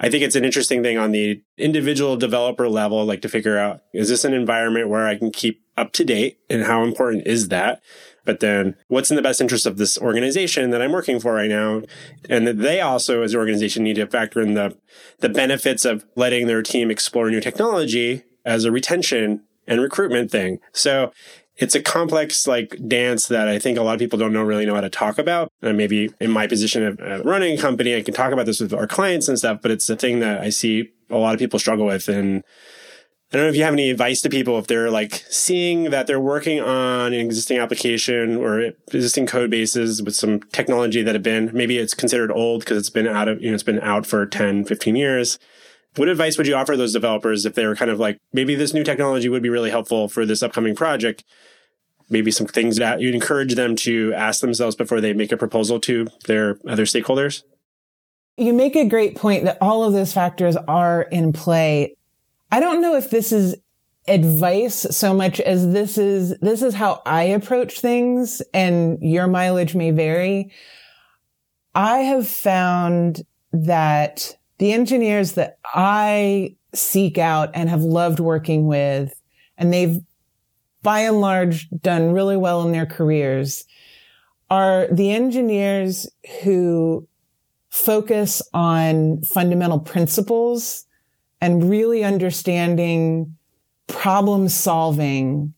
I 0.00 0.08
think 0.08 0.22
it's 0.22 0.36
an 0.36 0.44
interesting 0.44 0.82
thing 0.82 0.96
on 0.96 1.10
the 1.10 1.42
individual 1.56 2.16
developer 2.16 2.68
level, 2.68 3.04
like 3.04 3.22
to 3.22 3.28
figure 3.28 3.58
out, 3.58 3.80
is 3.92 4.08
this 4.08 4.24
an 4.24 4.32
environment 4.32 4.88
where 4.88 5.06
I 5.06 5.16
can 5.16 5.30
keep 5.30 5.62
up 5.76 5.92
to 5.94 6.04
date 6.04 6.38
and 6.48 6.64
how 6.64 6.84
important 6.84 7.26
is 7.26 7.48
that? 7.48 7.82
But 8.24 8.40
then 8.40 8.76
what's 8.88 9.10
in 9.10 9.16
the 9.16 9.22
best 9.22 9.40
interest 9.40 9.66
of 9.66 9.76
this 9.76 9.98
organization 9.98 10.70
that 10.70 10.82
I'm 10.82 10.92
working 10.92 11.18
for 11.18 11.34
right 11.34 11.48
now? 11.48 11.82
And 12.28 12.46
that 12.46 12.58
they 12.58 12.80
also, 12.80 13.22
as 13.22 13.32
an 13.32 13.40
organization, 13.40 13.84
need 13.84 13.96
to 13.96 14.06
factor 14.06 14.40
in 14.40 14.54
the, 14.54 14.76
the 15.20 15.28
benefits 15.30 15.84
of 15.84 16.04
letting 16.14 16.46
their 16.46 16.62
team 16.62 16.90
explore 16.90 17.30
new 17.30 17.40
technology 17.40 18.24
as 18.44 18.64
a 18.64 18.70
retention 18.70 19.44
and 19.66 19.80
recruitment 19.80 20.30
thing. 20.30 20.60
So 20.72 21.12
it's 21.58 21.74
a 21.74 21.82
complex 21.82 22.46
like 22.46 22.76
dance 22.86 23.26
that 23.26 23.48
I 23.48 23.58
think 23.58 23.78
a 23.78 23.82
lot 23.82 23.94
of 23.94 23.98
people 23.98 24.18
don't 24.18 24.32
know 24.32 24.42
really 24.42 24.64
know 24.64 24.76
how 24.76 24.80
to 24.80 24.88
talk 24.88 25.18
about. 25.18 25.52
And 25.60 25.76
maybe 25.76 26.10
in 26.20 26.30
my 26.30 26.46
position 26.46 26.86
of 26.86 27.00
uh, 27.00 27.22
running 27.24 27.58
a 27.58 27.60
company, 27.60 27.96
I 27.96 28.02
can 28.02 28.14
talk 28.14 28.32
about 28.32 28.46
this 28.46 28.60
with 28.60 28.72
our 28.72 28.86
clients 28.86 29.28
and 29.28 29.36
stuff, 29.36 29.60
but 29.60 29.72
it's 29.72 29.90
a 29.90 29.96
thing 29.96 30.20
that 30.20 30.40
I 30.40 30.50
see 30.50 30.90
a 31.10 31.16
lot 31.16 31.34
of 31.34 31.40
people 31.40 31.58
struggle 31.58 31.86
with. 31.86 32.08
And 32.08 32.44
I 33.32 33.36
don't 33.36 33.46
know 33.46 33.50
if 33.50 33.56
you 33.56 33.64
have 33.64 33.74
any 33.74 33.90
advice 33.90 34.22
to 34.22 34.30
people 34.30 34.56
if 34.58 34.68
they're 34.68 34.90
like 34.90 35.24
seeing 35.28 35.90
that 35.90 36.06
they're 36.06 36.20
working 36.20 36.60
on 36.60 37.12
an 37.12 37.20
existing 37.20 37.58
application 37.58 38.36
or 38.36 38.60
existing 38.92 39.26
code 39.26 39.50
bases 39.50 40.00
with 40.00 40.14
some 40.14 40.40
technology 40.52 41.02
that 41.02 41.16
have 41.16 41.24
been, 41.24 41.50
maybe 41.52 41.76
it's 41.76 41.92
considered 41.92 42.30
old 42.30 42.60
because 42.60 42.78
it's 42.78 42.88
been 42.88 43.08
out 43.08 43.26
of, 43.26 43.42
you 43.42 43.50
know, 43.50 43.54
it's 43.54 43.64
been 43.64 43.80
out 43.80 44.06
for 44.06 44.24
10, 44.24 44.64
15 44.64 44.94
years. 44.94 45.40
What 45.96 46.08
advice 46.08 46.38
would 46.38 46.46
you 46.46 46.54
offer 46.54 46.76
those 46.76 46.92
developers 46.92 47.44
if 47.44 47.54
they 47.54 47.66
were 47.66 47.74
kind 47.74 47.90
of 47.90 47.98
like, 47.98 48.18
maybe 48.32 48.54
this 48.54 48.72
new 48.72 48.84
technology 48.84 49.28
would 49.28 49.42
be 49.42 49.48
really 49.48 49.70
helpful 49.70 50.08
for 50.08 50.24
this 50.24 50.42
upcoming 50.42 50.76
project? 50.76 51.24
maybe 52.10 52.30
some 52.30 52.46
things 52.46 52.76
that 52.76 53.00
you'd 53.00 53.14
encourage 53.14 53.54
them 53.54 53.76
to 53.76 54.12
ask 54.14 54.40
themselves 54.40 54.76
before 54.76 55.00
they 55.00 55.12
make 55.12 55.32
a 55.32 55.36
proposal 55.36 55.78
to 55.80 56.08
their 56.26 56.58
other 56.66 56.84
stakeholders? 56.84 57.42
You 58.36 58.52
make 58.52 58.76
a 58.76 58.86
great 58.86 59.16
point 59.16 59.44
that 59.44 59.58
all 59.60 59.84
of 59.84 59.92
those 59.92 60.12
factors 60.12 60.56
are 60.56 61.02
in 61.02 61.32
play. 61.32 61.96
I 62.50 62.60
don't 62.60 62.80
know 62.80 62.96
if 62.96 63.10
this 63.10 63.32
is 63.32 63.56
advice 64.06 64.86
so 64.90 65.12
much 65.12 65.38
as 65.40 65.70
this 65.72 65.98
is, 65.98 66.38
this 66.40 66.62
is 66.62 66.72
how 66.72 67.02
I 67.04 67.24
approach 67.24 67.80
things 67.80 68.40
and 68.54 68.98
your 69.02 69.26
mileage 69.26 69.74
may 69.74 69.90
vary. 69.90 70.52
I 71.74 71.98
have 71.98 72.26
found 72.26 73.22
that 73.52 74.37
the 74.58 74.72
engineers 74.72 75.32
that 75.32 75.58
I 75.64 76.56
seek 76.74 77.18
out 77.18 77.50
and 77.54 77.68
have 77.68 77.82
loved 77.82 78.20
working 78.20 78.66
with, 78.66 79.20
and 79.56 79.72
they've 79.72 80.00
by 80.82 81.00
and 81.00 81.20
large 81.20 81.68
done 81.70 82.12
really 82.12 82.36
well 82.36 82.62
in 82.62 82.72
their 82.72 82.86
careers 82.86 83.64
are 84.50 84.86
the 84.90 85.10
engineers 85.10 86.08
who 86.42 87.06
focus 87.70 88.40
on 88.54 89.22
fundamental 89.22 89.78
principles 89.78 90.86
and 91.40 91.68
really 91.68 92.04
understanding 92.04 93.36
problem 93.86 94.48
solving 94.48 95.52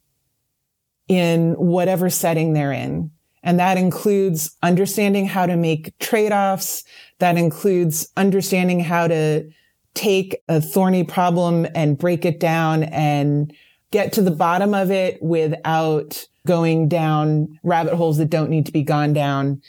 in 1.09 1.53
whatever 1.55 2.11
setting 2.11 2.53
they're 2.53 2.73
in. 2.73 3.11
And 3.43 3.59
that 3.59 3.79
includes 3.79 4.57
understanding 4.63 5.27
how 5.27 5.47
to 5.47 5.57
make 5.57 5.97
trade-offs. 5.99 6.85
That 7.19 7.39
includes 7.39 8.09
understanding 8.17 8.81
how 8.81 9.09
to 9.09 9.49
take 9.95 10.43
a 10.49 10.61
thorny 10.61 11.05
problem 11.05 11.67
and 11.75 11.99
break 11.99 12.25
it 12.25 12.39
down 12.39 12.85
and 12.85 13.53
get 13.91 14.13
to 14.13 14.23
the 14.23 14.31
bottom 14.31 14.75
of 14.75 14.91
it 14.91 15.21
without 15.23 16.25
going 16.47 16.89
down 16.89 17.59
rabbit 17.63 17.95
holes 17.95 18.19
that 18.19 18.31
don't 18.31 18.51
need 18.51 18.67
to 18.67 18.73
be 18.73 18.83
gone 18.83 19.13
down. 19.13 19.61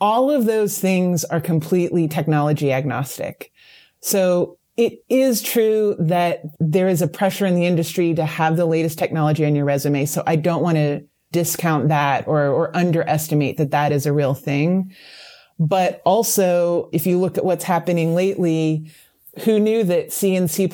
All 0.00 0.30
of 0.30 0.46
those 0.46 0.78
things 0.78 1.24
are 1.24 1.40
completely 1.40 2.08
technology 2.08 2.72
agnostic. 2.72 3.52
So 4.00 4.58
it 4.76 5.04
is 5.08 5.42
true 5.42 5.96
that 5.98 6.42
there 6.58 6.88
is 6.88 7.02
a 7.02 7.08
pressure 7.08 7.46
in 7.46 7.54
the 7.54 7.66
industry 7.66 8.14
to 8.14 8.24
have 8.24 8.56
the 8.56 8.64
latest 8.64 8.98
technology 8.98 9.44
on 9.44 9.54
your 9.54 9.64
resume. 9.64 10.06
So 10.06 10.22
I 10.26 10.36
don't 10.36 10.62
want 10.62 10.76
to 10.76 11.04
discount 11.32 11.88
that 11.88 12.28
or, 12.28 12.46
or 12.46 12.76
underestimate 12.76 13.56
that 13.56 13.72
that 13.72 13.90
is 13.90 14.06
a 14.06 14.12
real 14.12 14.34
thing. 14.34 14.94
But 15.58 16.02
also, 16.04 16.88
if 16.92 17.06
you 17.06 17.18
look 17.18 17.38
at 17.38 17.44
what's 17.44 17.64
happening 17.64 18.14
lately, 18.14 18.90
who 19.44 19.58
knew 19.58 19.82
that 19.84 20.12
C 20.12 20.36
and 20.36 20.50
C++ 20.50 20.70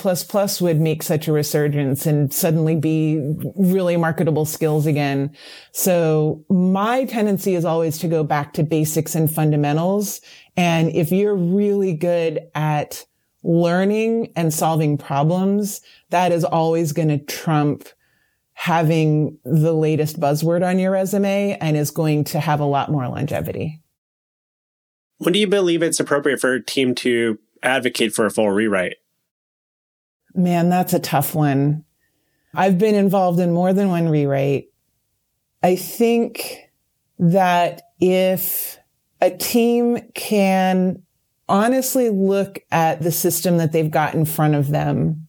would 0.61 0.81
make 0.81 1.03
such 1.03 1.29
a 1.29 1.33
resurgence 1.33 2.07
and 2.07 2.33
suddenly 2.33 2.75
be 2.75 3.21
really 3.55 3.97
marketable 3.97 4.45
skills 4.45 4.85
again. 4.85 5.31
So 5.73 6.45
my 6.49 7.05
tendency 7.05 7.55
is 7.55 7.65
always 7.65 7.99
to 7.99 8.09
go 8.09 8.25
back 8.25 8.53
to 8.55 8.65
basics 8.65 9.15
and 9.15 9.33
fundamentals. 9.33 10.21
And 10.57 10.91
if 10.91 11.13
you're 11.13 11.37
really 11.37 11.95
good 11.95 12.41
at 12.57 13.05
learning 13.45 14.33
and 14.35 14.53
solving 14.53 14.99
problems, 14.99 15.81
that 16.11 16.33
is 16.33 16.45
always 16.45 16.93
going 16.93 17.09
to 17.09 17.19
trump 17.19 17.89
having 18.59 19.39
the 19.45 19.73
latest 19.73 20.19
buzzword 20.19 20.67
on 20.69 20.81
your 20.81 20.91
resume 20.91 21.57
and 21.61 21.77
is 21.77 21.93
going 21.93 22.25
to 22.25 22.41
have 22.41 22.59
a 22.59 22.65
lot 22.65 22.91
more 22.91 23.07
longevity. 23.07 23.81
When 25.19 25.33
do 25.33 25.39
you 25.39 25.47
believe 25.47 25.81
it's 25.81 26.01
appropriate 26.01 26.41
for 26.41 26.55
a 26.55 26.65
team 26.65 26.97
to 26.97 27.39
advocate 27.63 28.13
for 28.13 28.27
a 28.27 28.33
full 28.33 28.51
rewrite? 28.51 28.97
Man, 30.35 30.71
that's 30.71 30.93
a 30.93 30.99
tough 30.99 31.37
one. 31.37 31.85
I've 32.53 32.79
been 32.79 32.97
involved 32.97 33.39
in 33.39 33.53
more 33.53 33.73
than 33.73 33.91
one 33.91 34.09
rewrite. 34.09 34.73
I 35.63 35.77
think 35.77 36.69
that 37.21 37.83
if 38.01 38.77
a 39.21 39.31
team 39.31 40.01
can 40.17 41.05
honestly 41.49 42.11
look 42.11 42.59
at 42.73 43.03
the 43.03 43.13
system 43.13 43.59
that 43.59 43.71
they've 43.71 43.89
got 43.89 44.15
in 44.15 44.25
front 44.25 44.57
of 44.57 44.67
them 44.67 45.28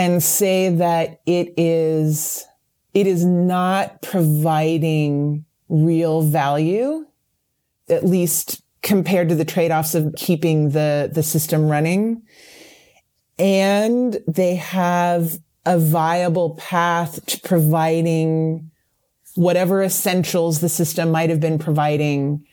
and 0.00 0.22
say 0.22 0.70
that 0.70 1.20
it 1.26 1.52
is, 1.58 2.46
it 2.94 3.06
is 3.06 3.22
not 3.22 4.00
providing 4.00 5.44
real 5.68 6.22
value, 6.22 7.04
at 7.90 8.06
least 8.06 8.62
compared 8.80 9.28
to 9.28 9.34
the 9.34 9.44
trade-offs 9.44 9.94
of 9.94 10.14
keeping 10.16 10.70
the, 10.70 11.10
the 11.12 11.22
system 11.22 11.68
running. 11.68 12.22
And 13.38 14.16
they 14.26 14.54
have 14.54 15.36
a 15.66 15.78
viable 15.78 16.54
path 16.54 17.26
to 17.26 17.40
providing 17.40 18.70
whatever 19.34 19.82
essentials 19.82 20.60
the 20.60 20.70
system 20.70 21.10
might 21.10 21.28
have 21.28 21.40
been 21.40 21.58
providing 21.58 22.46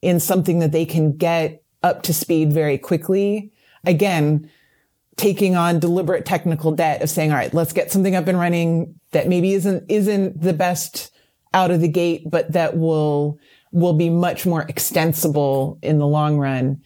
in 0.00 0.18
something 0.18 0.60
that 0.60 0.72
they 0.72 0.86
can 0.86 1.14
get 1.14 1.62
up 1.82 2.00
to 2.04 2.14
speed 2.14 2.54
very 2.54 2.78
quickly. 2.78 3.52
Again, 3.84 4.50
taking 5.16 5.56
on 5.56 5.78
deliberate 5.78 6.24
technical 6.24 6.72
debt 6.72 7.02
of 7.02 7.10
saying, 7.10 7.30
all 7.30 7.38
right, 7.38 7.54
let's 7.54 7.72
get 7.72 7.90
something 7.90 8.14
up 8.14 8.28
and 8.28 8.38
running 8.38 8.98
that 9.12 9.28
maybe 9.28 9.54
isn't, 9.54 9.90
isn't 9.90 10.40
the 10.40 10.52
best 10.52 11.10
out 11.54 11.70
of 11.70 11.80
the 11.80 11.88
gate, 11.88 12.30
but 12.30 12.52
that 12.52 12.76
will 12.76 13.38
will 13.72 13.94
be 13.94 14.08
much 14.08 14.46
more 14.46 14.62
extensible 14.62 15.78
in 15.82 15.98
the 15.98 16.06
long 16.06 16.38
run. 16.38 16.80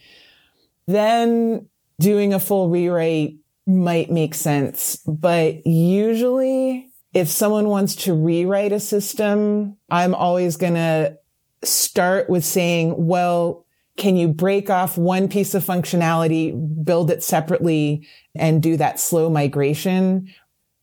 Then 0.86 1.68
doing 2.00 2.34
a 2.34 2.40
full 2.40 2.68
rewrite 2.68 3.36
might 3.66 4.10
make 4.10 4.34
sense, 4.34 4.96
but 5.06 5.64
usually 5.66 6.90
if 7.12 7.28
someone 7.28 7.68
wants 7.68 7.94
to 7.94 8.14
rewrite 8.14 8.72
a 8.72 8.80
system, 8.80 9.76
I'm 9.90 10.14
always 10.14 10.56
going 10.56 10.74
to 10.74 11.18
start 11.62 12.30
with 12.30 12.44
saying, 12.44 12.94
well, 12.96 13.66
can 14.00 14.16
you 14.16 14.28
break 14.28 14.70
off 14.70 14.96
one 14.96 15.28
piece 15.28 15.52
of 15.54 15.62
functionality, 15.62 16.54
build 16.82 17.10
it 17.10 17.22
separately 17.22 18.08
and 18.34 18.62
do 18.62 18.78
that 18.78 18.98
slow 18.98 19.28
migration? 19.28 20.32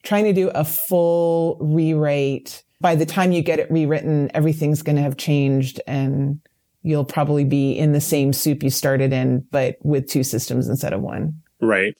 Trying 0.03 0.25
to 0.25 0.33
do 0.33 0.49
a 0.49 0.63
full 0.63 1.57
rewrite. 1.59 2.63
By 2.79 2.93
the 2.93 3.07
time 3.07 3.31
you 3.31 3.41
get 3.41 3.57
it 3.57 3.71
rewritten, 3.71 4.29
everything's 4.35 4.83
going 4.83 4.97
to 4.97 5.01
have 5.01 5.17
changed 5.17 5.81
and 5.87 6.39
you'll 6.83 7.05
probably 7.05 7.43
be 7.43 7.71
in 7.71 7.91
the 7.91 7.99
same 7.99 8.33
soup 8.33 8.61
you 8.61 8.69
started 8.69 9.11
in, 9.11 9.39
but 9.49 9.77
with 9.81 10.07
two 10.07 10.23
systems 10.23 10.69
instead 10.69 10.93
of 10.93 11.01
one. 11.01 11.41
Right. 11.59 11.97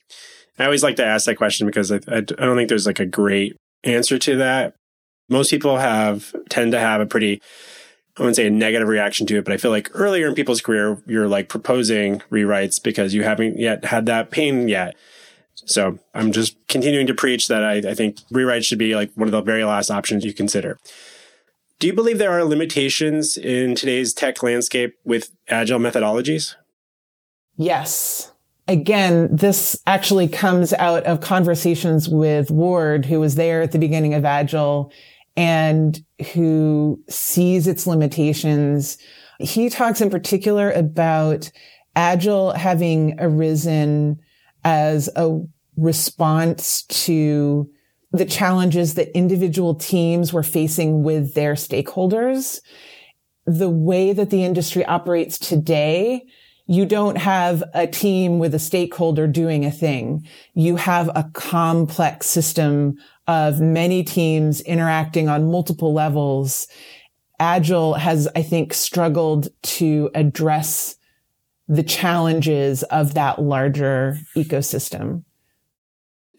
I 0.60 0.66
always 0.66 0.84
like 0.84 0.98
to 0.98 1.06
ask 1.06 1.26
that 1.26 1.36
question 1.36 1.66
because 1.66 1.92
I, 1.92 1.96
I, 2.08 2.22
don't 2.22 2.56
think 2.56 2.70
there's 2.70 2.86
like 2.86 3.00
a 3.00 3.08
great 3.08 3.58
answer 3.84 4.20
to 4.20 4.36
that. 4.38 4.76
Most 5.30 5.50
people 5.50 5.78
have 5.78 6.32
tend 6.50 6.74
to 6.74 6.80
have 6.80 7.02
a 7.02 7.08
pretty 7.08 7.42
I 8.18 8.24
wouldn't 8.24 8.36
say 8.36 8.48
a 8.48 8.52
negative 8.52 8.88
reaction 8.88 9.28
to 9.28 9.38
it, 9.38 9.46
but 9.46 9.54
I 9.54 9.58
feel 9.58 9.70
like 9.70 9.92
earlier 9.94 10.28
in 10.28 10.34
people's 10.34 10.62
career, 10.62 10.98
you're 11.06 11.28
like 11.28 11.50
proposing 11.50 12.20
rewrites 12.32 12.82
because 12.82 13.14
you 13.14 13.24
haven't 13.24 13.60
yet 13.60 13.86
had 13.86 14.08
that 14.08 14.32
pain 14.32 14.68
yet. 14.68 14.96
So 15.66 16.00
I'm 16.16 16.32
just 16.32 16.56
continuing 16.68 17.08
to 17.08 17.14
preach 17.14 17.48
that 17.48 17.64
I, 17.64 17.78
I 17.78 17.94
think 17.94 18.18
rewrites 18.34 18.66
should 18.66 18.80
be 18.80 18.96
like 18.96 19.12
one 19.14 19.28
of 19.28 19.32
the 19.32 19.42
very 19.42 19.64
last 19.64 19.92
options 19.92 20.26
you 20.26 20.34
consider. 20.34 20.80
Do 21.80 21.86
you 21.86 21.94
believe 21.94 22.18
there 22.18 22.32
are 22.32 22.44
limitations 22.44 23.38
in 23.38 23.76
today's 23.76 24.14
tech 24.14 24.42
landscape 24.42 24.96
with 25.06 25.30
agile 25.48 25.80
methodologies? 25.80 26.56
Yes. 27.56 28.32
Again, 28.68 29.30
this 29.32 29.80
actually 29.86 30.28
comes 30.28 30.74
out 30.74 31.04
of 31.04 31.22
conversations 31.22 32.10
with 32.10 32.50
Ward, 32.50 33.06
who 33.06 33.20
was 33.20 33.36
there 33.36 33.62
at 33.62 33.72
the 33.72 33.80
beginning 33.80 34.14
of 34.14 34.26
Agile 34.26 34.92
and 35.38 36.04
who 36.34 37.02
sees 37.08 37.68
its 37.68 37.86
limitations. 37.86 38.98
He 39.40 39.70
talks 39.70 40.02
in 40.02 40.10
particular 40.10 40.72
about 40.72 41.52
Agile 41.96 42.52
having 42.54 43.16
arisen 43.20 44.20
as 44.66 45.10
a 45.16 45.40
response 45.78 46.84
to 46.84 47.70
the 48.12 48.26
challenges 48.26 48.96
that 48.96 49.16
individual 49.16 49.76
teams 49.76 50.34
were 50.34 50.44
facing 50.44 51.04
with 51.04 51.36
their 51.36 51.54
stakeholders. 51.54 52.60
The 53.46 53.70
way 53.70 54.14
that 54.14 54.32
the 54.32 54.44
industry 54.44 54.84
operates 54.86 55.38
today, 55.38 56.26
you 56.66 56.86
don't 56.86 57.18
have 57.18 57.64
a 57.74 57.86
team 57.86 58.40
with 58.40 58.56
a 58.56 58.60
stakeholder 58.60 59.28
doing 59.28 59.66
a 59.66 59.72
thing. 59.72 60.28
You 60.54 60.78
have 60.78 61.10
a 61.16 61.30
complex 61.34 62.28
system 62.28 62.98
of 63.28 63.60
many 63.60 64.04
teams 64.04 64.62
interacting 64.62 65.28
on 65.28 65.52
multiple 65.52 65.94
levels. 65.94 66.68
Agile 67.40 67.96
has, 67.96 68.28
I 68.36 68.42
think, 68.42 68.74
struggled 68.74 69.50
to 69.64 70.10
address 70.16 70.96
the 71.68 71.84
challenges 71.84 72.84
of 72.84 73.14
that 73.14 73.42
larger 73.42 74.18
ecosystem. 74.36 75.24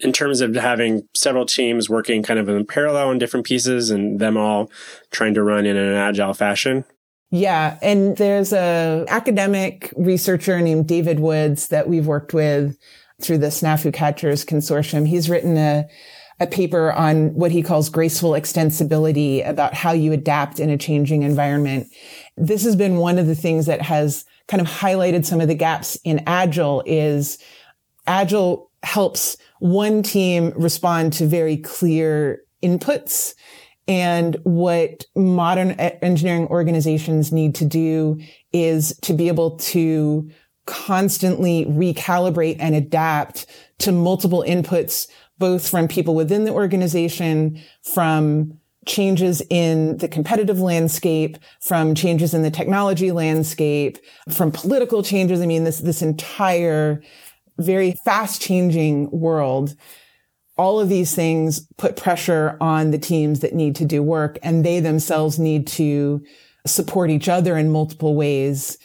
In 0.01 0.13
terms 0.13 0.41
of 0.41 0.55
having 0.55 1.07
several 1.15 1.45
teams 1.45 1.91
working 1.91 2.23
kind 2.23 2.39
of 2.39 2.49
in 2.49 2.65
parallel 2.65 3.09
on 3.09 3.19
different 3.19 3.45
pieces 3.45 3.91
and 3.91 4.21
them 4.21 4.37
all 4.37 4.71
trying 5.11 5.35
to 5.35 5.43
run 5.43 5.67
in 5.67 5.77
an 5.77 5.95
agile 5.95 6.35
fashion. 6.35 6.85
Yeah. 7.31 7.79
And 7.83 8.17
there's 8.17 8.53
a 8.53 9.05
academic 9.09 9.93
researcher 9.97 10.61
named 10.61 10.87
David 10.89 11.21
Woods 11.21 11.69
that 11.69 11.89
we've 11.89 12.07
worked 12.07 12.33
with 12.33 12.79
through 13.21 13.39
the 13.39 13.49
Snafu 13.49 13.93
Catchers 13.93 14.45
Consortium. 14.45 15.07
He's 15.07 15.29
written 15.29 15.57
a 15.57 15.87
a 16.41 16.47
paper 16.47 16.93
on 16.93 17.35
what 17.35 17.51
he 17.51 17.63
calls 17.63 17.89
graceful 17.89 18.31
extensibility 18.31 19.47
about 19.49 19.75
how 19.75 19.93
you 19.93 20.13
adapt 20.13 20.61
in 20.61 20.71
a 20.71 20.79
changing 20.79 21.23
environment. 21.23 21.89
This 22.37 22.63
has 22.65 22.77
been 22.77 22.97
one 22.97 23.19
of 23.19 23.27
the 23.27 23.35
things 23.35 23.67
that 23.67 23.83
has 23.83 24.25
kind 24.47 24.61
of 24.61 24.69
highlighted 24.69 25.27
some 25.27 25.41
of 25.41 25.49
the 25.49 25.55
gaps 25.55 25.99
in 26.05 26.23
Agile 26.27 26.83
is 26.87 27.39
Agile 28.07 28.71
helps 28.83 29.37
one 29.59 30.03
team 30.03 30.53
respond 30.57 31.13
to 31.15 31.27
very 31.27 31.57
clear 31.57 32.43
inputs. 32.63 33.35
And 33.89 34.37
what 34.45 35.05
modern 35.17 35.73
engineering 35.73 36.47
organizations 36.49 37.33
need 37.33 37.55
to 37.57 37.65
do 37.65 38.21
is 38.53 38.97
to 39.03 39.13
be 39.13 39.29
able 39.29 39.57
to 39.59 40.31
constantly 40.67 41.65
recalibrate 41.65 42.57
and 42.61 42.75
adapt 42.75 43.47
to 43.79 43.91
multiple 43.91 44.45
inputs 44.47 45.09
both 45.39 45.69
from 45.69 45.89
people 45.89 46.15
within 46.15 46.45
the 46.45 46.53
organization, 46.53 47.61
from 47.83 48.59
changes 48.87 49.43
in 49.51 49.99
the 49.99 50.09
competitive 50.09 50.61
landscape, 50.61 51.39
from 51.61 51.95
changes 51.95 52.35
in 52.35 52.43
the 52.43 52.51
technology 52.51 53.13
landscape, 53.13 53.99
from 54.31 54.51
political 54.51 55.03
changes. 55.03 55.41
I 55.41 55.47
mean, 55.47 55.65
this, 55.65 55.79
this 55.79 56.03
entire 56.03 57.03
very 57.59 57.95
fast 58.05 58.41
changing 58.41 59.11
world. 59.11 59.75
All 60.57 60.81
of 60.81 60.89
these 60.89 61.15
things 61.15 61.61
put 61.77 61.97
pressure 61.97 62.57
on 62.61 62.91
the 62.91 62.99
teams 62.99 63.41
that 63.41 63.55
need 63.55 63.77
to 63.77 63.85
do 63.85 64.03
work 64.03 64.39
and 64.43 64.65
they 64.65 64.81
themselves 64.81 65.39
need 65.39 65.67
to 65.69 66.25
support 66.67 67.11
each 67.11 67.29
other 67.29 67.57
in 67.57 67.71
multiple 67.71 68.15
ways 68.15 68.79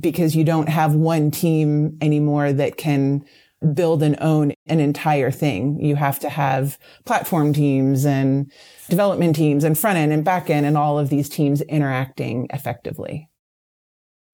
because 0.00 0.34
you 0.34 0.44
don't 0.44 0.68
have 0.68 0.94
one 0.94 1.30
team 1.30 1.96
anymore 2.00 2.52
that 2.52 2.76
can 2.76 3.24
build 3.74 4.02
and 4.02 4.16
own 4.20 4.52
an 4.66 4.80
entire 4.80 5.30
thing. 5.30 5.78
You 5.80 5.96
have 5.96 6.18
to 6.20 6.28
have 6.28 6.78
platform 7.04 7.52
teams 7.52 8.04
and 8.04 8.50
development 8.88 9.36
teams 9.36 9.64
and 9.64 9.78
front 9.78 9.98
end 9.98 10.12
and 10.12 10.24
back 10.24 10.50
end 10.50 10.66
and 10.66 10.76
all 10.76 10.98
of 10.98 11.08
these 11.08 11.28
teams 11.28 11.60
interacting 11.62 12.48
effectively. 12.52 13.28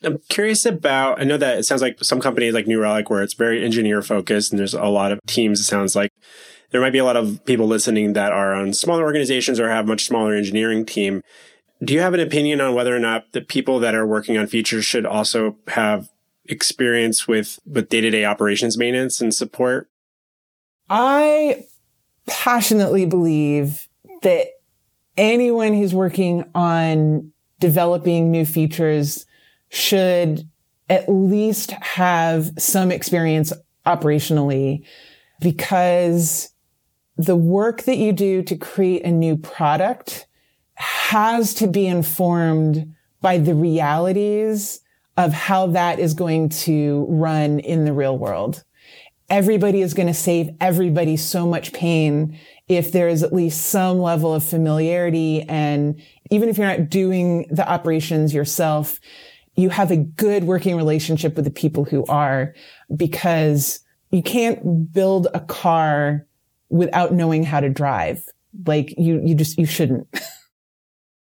I'm 0.03 0.19
curious 0.29 0.65
about, 0.65 1.21
I 1.21 1.25
know 1.25 1.37
that 1.37 1.59
it 1.59 1.65
sounds 1.65 1.83
like 1.83 2.03
some 2.03 2.21
companies 2.21 2.55
like 2.55 2.67
New 2.67 2.81
Relic 2.81 3.11
where 3.11 3.23
it's 3.23 3.35
very 3.35 3.65
engineer 3.65 4.01
focused 4.01 4.53
and 4.53 4.59
there's 4.59 4.75
a 4.75 4.85
lot 4.85 5.11
of 5.11 5.19
teams. 5.27 5.61
It 5.61 5.65
sounds 5.65 5.97
like 5.97 6.13
there 6.71 6.81
might 6.81 6.93
be 6.93 6.99
a 6.99 7.05
lot 7.05 7.17
of 7.17 7.45
people 7.45 7.67
listening 7.67 8.13
that 8.13 8.33
are 8.33 8.55
on 8.55 8.73
smaller 8.73 9.03
organizations 9.03 9.59
or 9.59 9.69
have 9.69 9.89
much 9.89 10.05
smaller 10.05 10.35
engineering 10.35 10.87
team. 10.87 11.23
Do 11.83 11.95
you 11.95 12.01
have 12.01 12.15
an 12.15 12.21
opinion 12.21 12.61
on 12.61 12.75
whether 12.75 12.95
or 12.95 13.01
not 13.01 13.33
the 13.33 13.41
people 13.41 13.81
that 13.81 13.95
are 13.95 14.07
working 14.07 14.37
on 14.37 14.47
features 14.47 14.85
should 14.85 15.07
also 15.07 15.57
have 15.69 16.11
experience 16.49 17.29
with 17.29 17.59
with 17.67 17.89
day-to-day 17.89 18.25
operations 18.25 18.79
maintenance 18.79 19.21
and 19.21 19.35
support? 19.35 19.89
I 20.91 21.67
passionately 22.27 23.05
believe 23.07 23.89
that 24.23 24.49
anyone 25.17 25.75
who's 25.75 25.95
working 25.95 26.45
on 26.55 27.33
developing 27.59 28.31
new 28.31 28.45
features 28.45 29.27
should 29.69 30.49
at 30.89 31.09
least 31.09 31.73
have 31.73 32.51
some 32.59 32.91
experience 32.91 33.53
operationally 33.85 34.85
because 35.41 36.51
the 37.17 37.37
work 37.37 37.83
that 37.83 37.97
you 37.97 38.13
do 38.13 38.43
to 38.43 38.57
create 38.57 39.05
a 39.05 39.11
new 39.11 39.37
product 39.37 40.27
has 40.75 41.53
to 41.55 41.67
be 41.67 41.87
informed 41.87 42.95
by 43.21 43.37
the 43.39 43.55
realities 43.55 44.81
of 45.19 45.33
how 45.33 45.67
that 45.67 45.99
is 45.99 46.15
going 46.15 46.49
to 46.49 47.05
run 47.09 47.59
in 47.59 47.85
the 47.85 47.93
real 47.93 48.17
world. 48.17 48.63
Everybody 49.29 49.83
is 49.83 49.93
going 49.93 50.07
to 50.07 50.15
save 50.15 50.51
everybody 50.61 51.17
so 51.17 51.45
much 51.45 51.73
pain 51.73 52.39
if 52.69 52.93
there 52.93 53.09
is 53.09 53.25
at 53.25 53.33
least 53.33 53.67
some 53.67 53.99
level 53.99 54.33
of 54.33 54.45
familiarity. 54.45 55.43
And 55.43 56.01
even 56.31 56.49
if 56.49 56.57
you're 56.57 56.69
not 56.69 56.89
doing 56.89 57.49
the 57.51 57.69
operations 57.69 58.33
yourself, 58.33 59.01
you 59.57 59.71
have 59.71 59.91
a 59.91 59.97
good 59.97 60.45
working 60.45 60.77
relationship 60.77 61.35
with 61.35 61.45
the 61.45 61.51
people 61.51 61.85
who 61.85 62.07
are 62.07 62.55
because 62.95 63.81
you 64.13 64.23
can't 64.23 64.93
build 64.93 65.27
a 65.35 65.41
car 65.41 66.27
without 66.69 67.13
knowing 67.13 67.43
how 67.43 67.59
to 67.59 67.69
drive. 67.69 68.23
Like 68.67 68.95
you, 68.97 69.21
you 69.25 69.35
just, 69.35 69.59
you 69.59 69.67
shouldn't. 69.67 70.07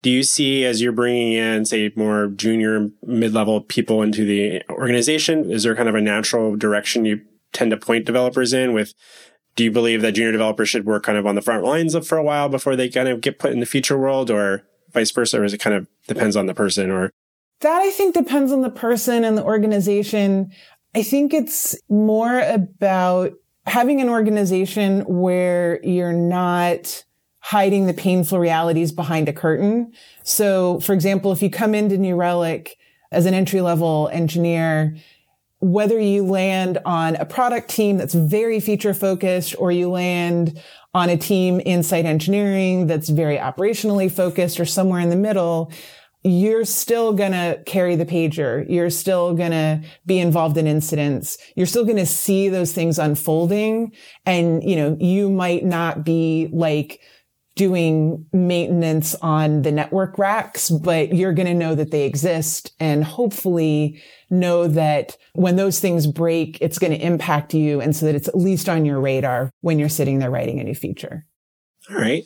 do 0.02 0.10
you 0.10 0.24
see 0.24 0.66
as 0.66 0.82
you're 0.82 0.92
bringing 0.92 1.34
in 1.34 1.66
say 1.66 1.92
more 1.96 2.28
junior 2.28 2.90
mid-level 3.04 3.62
people 3.62 4.02
into 4.02 4.26
the 4.26 4.62
organization 4.70 5.50
is 5.50 5.64
there 5.64 5.76
kind 5.76 5.90
of 5.90 5.96
a 5.96 6.02
natural 6.02 6.56
direction 6.56 7.06
you 7.06 7.22
tend 7.54 7.72
to 7.72 7.78
point 7.78 8.06
developers 8.06 8.54
in 8.54 8.74
with 8.74 8.94
do 9.56 9.64
you 9.64 9.72
believe 9.72 10.02
that 10.02 10.14
junior 10.14 10.32
developers 10.32 10.70
should 10.70 10.86
work 10.86 11.04
kind 11.04 11.18
of 11.18 11.26
on 11.26 11.36
the 11.36 11.42
front 11.42 11.64
lines 11.64 11.96
for 12.08 12.18
a 12.18 12.24
while 12.24 12.50
before 12.50 12.76
they 12.76 12.90
kind 12.90 13.10
of 13.10 13.22
get 13.22 13.40
put 13.40 13.52
in 13.52 13.60
the 13.60 13.66
future 13.66 13.98
world 13.98 14.32
or 14.32 14.64
vice 14.94 15.12
versa 15.12 15.40
or 15.40 15.44
is 15.44 15.54
it 15.54 15.60
kind 15.60 15.76
of 15.76 15.88
depends 16.08 16.36
on 16.36 16.46
the 16.46 16.54
person 16.54 16.90
or? 16.90 17.12
That 17.62 17.82
i 17.82 17.92
think 17.92 18.14
depends 18.14 18.52
on 18.52 18.62
the 18.62 18.70
person 18.70 19.24
and 19.24 19.38
the 19.38 19.44
organization. 19.44 20.52
I 20.96 21.04
think 21.04 21.34
it's 21.34 21.76
more 21.90 22.40
about 22.40 23.34
having 23.66 24.02
an 24.02 24.10
organization 24.10 25.02
where 25.02 25.80
you're 25.84 26.12
not 26.12 27.06
hiding 27.42 27.88
the 27.88 27.94
painful 27.94 28.40
realities 28.40 28.92
behind 28.92 29.28
a 29.28 29.34
curtain. 29.34 29.92
So, 30.24 30.80
for 30.80 30.94
example, 30.94 31.32
if 31.32 31.42
you 31.42 31.50
come 31.50 31.76
into 31.76 31.98
New 31.98 32.16
Relic 32.16 32.78
as 33.12 33.26
an 33.26 33.34
entry 33.34 33.62
level 33.62 34.10
engineer, 34.14 34.96
whether 35.60 36.00
you 36.00 36.24
land 36.24 36.80
on 36.86 37.16
a 37.18 37.26
product 37.26 37.70
team 37.70 37.98
that's 37.98 38.14
very 38.14 38.60
feature 38.60 38.94
focused 38.94 39.56
or 39.60 39.72
you 39.72 39.90
land 39.90 40.60
on 40.94 41.10
a 41.10 41.18
team 41.18 41.60
in 41.62 41.84
site 41.84 42.06
engineering 42.06 42.88
that's 42.88 43.10
very 43.10 43.38
operationally 43.38 44.12
focused 44.12 44.60
or 44.60 44.66
somewhere 44.66 45.00
in 45.00 45.10
the 45.10 45.16
middle, 45.16 45.72
you're 46.24 46.66
still 46.66 47.14
going 47.14 47.32
to 47.32 47.62
carry 47.66 47.96
the 47.96 48.06
pager. 48.06 48.66
You're 48.70 48.90
still 48.92 49.34
going 49.34 49.52
to 49.52 49.82
be 50.06 50.20
involved 50.20 50.58
in 50.58 50.68
incidents. 50.68 51.38
You're 51.56 51.66
still 51.66 51.86
going 51.86 51.98
to 51.98 52.06
see 52.06 52.50
those 52.50 52.74
things 52.74 53.00
unfolding. 53.00 53.94
And, 54.26 54.64
you 54.64 54.76
know, 54.76 54.98
you 55.00 55.30
might 55.30 55.66
not 55.66 56.04
be 56.04 56.50
like 56.52 57.02
doing 57.56 58.26
maintenance 58.32 59.16
on 59.16 59.62
the 59.64 59.72
network 59.72 60.18
racks, 60.18 60.70
but 60.70 61.14
you're 61.14 61.34
going 61.34 61.48
to 61.48 61.54
know 61.54 61.76
that 61.76 61.92
they 61.92 62.06
exist 62.06 62.74
and 62.80 63.04
hopefully 63.04 64.02
know 64.30 64.68
that 64.68 65.18
when 65.34 65.58
those 65.58 65.80
things 65.80 66.08
break, 66.08 66.58
it's 66.62 66.80
going 66.80 66.92
to 66.92 67.06
impact 67.06 67.54
you. 67.54 67.82
And 67.82 67.96
so 67.96 68.06
that 68.06 68.16
it's 68.16 68.28
at 68.28 68.38
least 68.38 68.70
on 68.70 68.86
your 68.86 69.02
radar 69.02 69.52
when 69.62 69.80
you're 69.80 69.90
sitting 69.90 70.20
there 70.20 70.32
writing 70.32 70.60
a 70.60 70.64
new 70.64 70.76
feature. 70.76 71.26
All 71.90 71.98
right. 71.98 72.24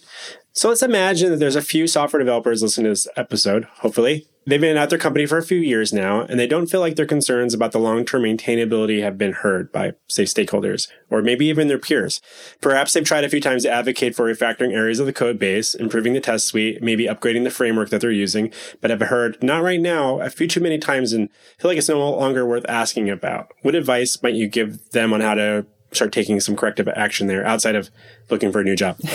So 0.52 0.70
let's 0.70 0.84
imagine 0.84 1.32
that 1.32 1.38
there's 1.38 1.56
a 1.56 1.62
few 1.62 1.88
software 1.88 2.20
developers 2.20 2.62
listening 2.62 2.86
to 2.86 2.92
this 2.92 3.08
episode, 3.18 3.66
hopefully. 3.80 4.28
They've 4.48 4.62
been 4.62 4.78
at 4.78 4.90
their 4.90 5.00
company 5.00 5.26
for 5.26 5.38
a 5.38 5.44
few 5.44 5.58
years 5.58 5.92
now, 5.92 6.22
and 6.22 6.40
they 6.40 6.46
don't 6.46 6.68
feel 6.68 6.80
like 6.80 6.96
their 6.96 7.06
concerns 7.06 7.54
about 7.54 7.72
the 7.72 7.80
long-term 7.80 8.22
maintainability 8.22 9.02
have 9.02 9.18
been 9.18 9.34
heard 9.34 9.72
by, 9.72 9.94
say, 10.08 10.24
stakeholders, 10.24 10.88
or 11.10 11.22
maybe 11.24 11.48
even 11.48 11.68
their 11.68 11.80
peers. 11.80 12.22
Perhaps 12.62 12.94
they've 12.94 13.04
tried 13.04 13.24
a 13.24 13.30
few 13.30 13.42
times 13.42 13.64
to 13.64 13.72
advocate 13.72 14.16
for 14.16 14.32
refactoring 14.32 14.74
areas 14.74 15.00
of 15.00 15.08
the 15.08 15.14
code 15.14 15.40
base, 15.40 15.74
improving 15.74 16.14
the 16.14 16.22
test 16.22 16.46
suite, 16.46 16.84
maybe 16.84 17.08
upgrading 17.08 17.44
the 17.44 17.50
framework 17.50 17.90
that 17.90 18.02
they're 18.02 18.12
using, 18.12 18.52
but 18.82 18.92
have 18.92 19.02
heard, 19.02 19.42
not 19.42 19.64
right 19.64 19.82
now, 19.82 20.20
a 20.22 20.30
few 20.30 20.48
too 20.48 20.62
many 20.62 20.78
times 20.78 21.12
and 21.12 21.30
feel 21.58 21.72
like 21.72 21.78
it's 21.78 21.90
no 21.90 22.08
longer 22.12 22.46
worth 22.46 22.66
asking 22.70 23.10
about. 23.10 23.52
What 23.64 23.74
advice 23.74 24.22
might 24.22 24.36
you 24.36 24.48
give 24.48 24.92
them 24.92 25.12
on 25.12 25.22
how 25.22 25.34
to 25.34 25.66
start 25.92 26.12
taking 26.12 26.40
some 26.40 26.56
corrective 26.56 26.88
action 26.90 27.28
there 27.28 27.46
outside 27.46 27.76
of 27.76 27.90
looking 28.30 28.52
for 28.52 28.60
a 28.60 28.64
new 28.64 28.76
job? 28.76 29.00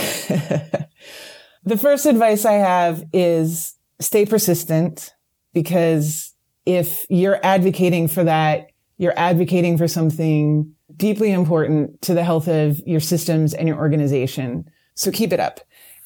The 1.62 1.76
first 1.76 2.06
advice 2.06 2.44
I 2.46 2.54
have 2.54 3.04
is 3.12 3.76
stay 4.00 4.24
persistent 4.24 5.12
because 5.52 6.34
if 6.66 7.06
you're 7.08 7.40
advocating 7.42 8.08
for 8.08 8.24
that, 8.24 8.68
you're 8.98 9.18
advocating 9.18 9.78
for 9.78 9.88
something 9.88 10.72
deeply 10.96 11.32
important 11.32 12.00
to 12.02 12.14
the 12.14 12.24
health 12.24 12.48
of 12.48 12.78
your 12.86 13.00
systems 13.00 13.54
and 13.54 13.66
your 13.66 13.78
organization. 13.78 14.68
So 14.94 15.10
keep 15.10 15.32
it 15.32 15.40
up. 15.40 15.60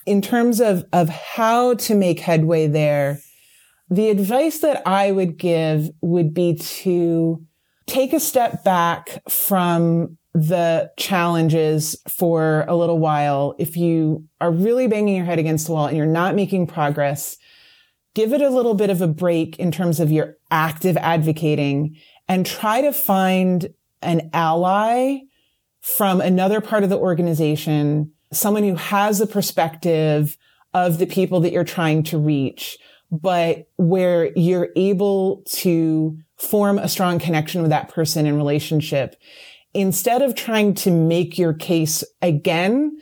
In 0.07 0.23
terms 0.23 0.61
of, 0.61 0.85
of 0.93 1.09
how 1.09 1.75
to 1.75 1.95
make 1.95 2.21
headway 2.21 2.67
there, 2.67 3.19
the 3.91 4.11
advice 4.11 4.59
that 4.61 4.87
I 4.87 5.13
would 5.13 5.37
give 5.37 5.91
would 6.01 6.33
be 6.33 6.55
to 6.55 7.45
take 7.87 8.13
a 8.13 8.21
step 8.21 8.65
back 8.65 9.23
from 9.29 10.17
the 10.33 10.91
challenges 10.97 11.97
for 12.09 12.65
a 12.67 12.77
little 12.77 12.99
while. 12.99 13.55
If 13.59 13.77
you 13.77 14.25
are 14.41 14.51
really 14.51 14.89
banging 14.89 15.17
your 15.17 15.25
head 15.25 15.39
against 15.39 15.67
the 15.67 15.73
wall 15.73 15.87
and 15.87 15.97
you're 15.97 16.07
not 16.07 16.35
making 16.35 16.67
progress, 16.67 17.37
give 18.15 18.33
it 18.33 18.41
a 18.41 18.51
little 18.51 18.75
bit 18.75 18.91
of 18.91 19.03
a 19.03 19.09
break 19.09 19.59
in 19.59 19.71
terms 19.71 20.01
of 20.01 20.11
your 20.11 20.37
active 20.51 20.97
advocating 20.97 21.97
and 22.29 22.47
try 22.47 22.81
to 22.81 22.93
find 22.93 23.69
an 24.03 24.31
ally 24.33 25.19
from 25.81 26.21
another 26.21 26.61
part 26.61 26.85
of 26.85 26.91
the 26.91 26.97
organization, 26.97 28.11
someone 28.33 28.63
who 28.63 28.77
has 28.77 29.21
a 29.21 29.27
perspective 29.27 30.39
of 30.73 30.99
the 30.99 31.07
people 31.07 31.41
that 31.41 31.53
you're 31.53 31.65
trying 31.65 32.03
to 32.03 32.19
reach, 32.19 32.79
but 33.11 33.69
where 33.77 34.33
you're 34.37 34.71
able 34.77 35.43
to 35.47 36.19
form 36.37 36.79
a 36.79 36.89
strong 36.89 37.19
connection 37.19 37.63
with 37.63 37.71
that 37.71 37.89
person 37.89 38.27
in 38.27 38.37
relationship. 38.37 39.17
Instead 39.73 40.23
of 40.23 40.35
trying 40.35 40.75
to 40.75 40.91
make 40.91 41.37
your 41.37 41.53
case 41.53 42.03
again, 42.23 42.97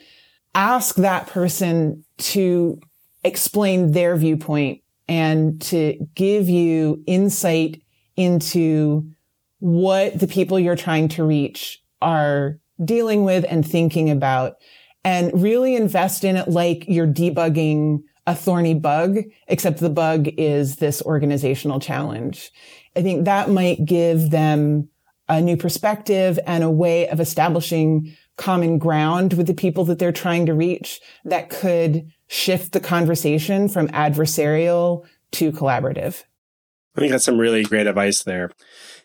ask 0.54 0.96
that 0.96 1.26
person 1.28 2.04
to 2.18 2.80
explain 3.24 3.92
their 3.92 4.16
viewpoint 4.16 4.81
and 5.12 5.60
to 5.60 5.98
give 6.14 6.48
you 6.48 7.04
insight 7.06 7.82
into 8.16 9.06
what 9.58 10.18
the 10.18 10.26
people 10.26 10.58
you're 10.58 10.74
trying 10.74 11.06
to 11.06 11.22
reach 11.22 11.82
are 12.00 12.58
dealing 12.82 13.22
with 13.22 13.44
and 13.46 13.68
thinking 13.68 14.08
about 14.08 14.54
and 15.04 15.30
really 15.34 15.76
invest 15.76 16.24
in 16.24 16.36
it 16.36 16.48
like 16.48 16.86
you're 16.88 17.06
debugging 17.06 18.02
a 18.26 18.34
thorny 18.34 18.72
bug, 18.72 19.18
except 19.48 19.80
the 19.80 19.90
bug 19.90 20.28
is 20.38 20.76
this 20.76 21.02
organizational 21.02 21.78
challenge. 21.78 22.50
I 22.96 23.02
think 23.02 23.26
that 23.26 23.50
might 23.50 23.84
give 23.84 24.30
them 24.30 24.88
a 25.28 25.42
new 25.42 25.58
perspective 25.58 26.38
and 26.46 26.64
a 26.64 26.70
way 26.70 27.06
of 27.08 27.20
establishing 27.20 28.16
common 28.38 28.78
ground 28.78 29.34
with 29.34 29.46
the 29.46 29.52
people 29.52 29.84
that 29.84 29.98
they're 29.98 30.10
trying 30.10 30.46
to 30.46 30.54
reach 30.54 31.00
that 31.26 31.50
could 31.50 32.10
shift 32.32 32.72
the 32.72 32.80
conversation 32.80 33.68
from 33.68 33.88
adversarial 33.88 35.04
to 35.32 35.52
collaborative. 35.52 36.24
I 36.96 37.00
think 37.00 37.12
that's 37.12 37.26
some 37.26 37.36
really 37.36 37.62
great 37.62 37.86
advice 37.86 38.22
there. 38.22 38.50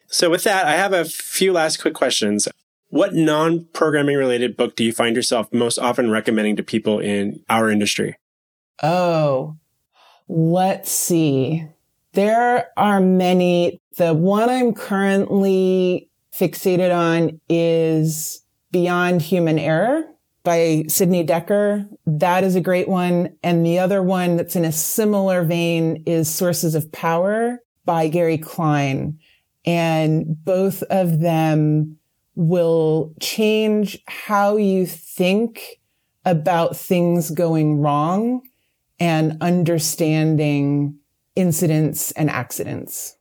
So 0.08 0.30
with 0.30 0.46
that, 0.46 0.66
I 0.66 0.72
have 0.72 0.94
a 0.94 1.04
few 1.04 1.52
last 1.52 1.82
quick 1.82 1.94
questions. 1.94 2.48
What 2.88 3.14
non-programming 3.14 4.16
related 4.16 4.56
book 4.56 4.78
do 4.78 4.86
you 4.86 4.94
find 4.94 5.14
yourself 5.14 5.52
most 5.52 5.78
often 5.78 6.10
recommending 6.10 6.56
to 6.56 6.64
people 6.64 7.00
in 7.00 7.44
our 7.50 7.70
industry? 7.70 8.16
Oh, 8.82 9.58
let's 10.30 10.90
see. 10.90 11.66
There 12.14 12.70
are 12.78 13.02
many. 13.02 13.82
The 13.98 14.14
one 14.14 14.50
I'm 14.50 14.74
currently 14.74 16.10
fixated 16.34 16.96
on 16.96 17.42
is 17.50 18.42
Behind 18.72 19.22
Human 19.22 19.60
Error 19.60 20.06
by 20.48 20.86
Sidney 20.88 21.26
Dekker. 21.26 21.90
That 22.06 22.46
is 22.46 22.56
a 22.56 22.62
great 22.62 22.88
one. 22.88 23.36
And 23.44 23.66
the 23.66 23.80
other 23.80 24.02
one 24.02 24.38
that's 24.38 24.56
in 24.56 24.64
a 24.64 24.72
similar 24.72 25.44
vein 25.44 26.04
is 26.06 26.34
Sources 26.34 26.74
of 26.74 26.90
Power 26.94 27.62
by 27.84 28.08
Gary 28.08 28.38
Klein. 28.38 29.20
And 29.66 30.42
both 30.46 30.84
of 30.84 31.20
them 31.20 31.98
will 32.36 33.14
change 33.20 34.02
how 34.08 34.56
you 34.56 34.86
think 34.86 35.82
about 36.24 36.78
things 36.78 37.30
going 37.30 37.80
wrong 37.82 38.42
and 39.02 39.38
understanding 39.42 40.98
incidents 41.36 42.12
and 42.14 42.30
accidents. 42.30 43.18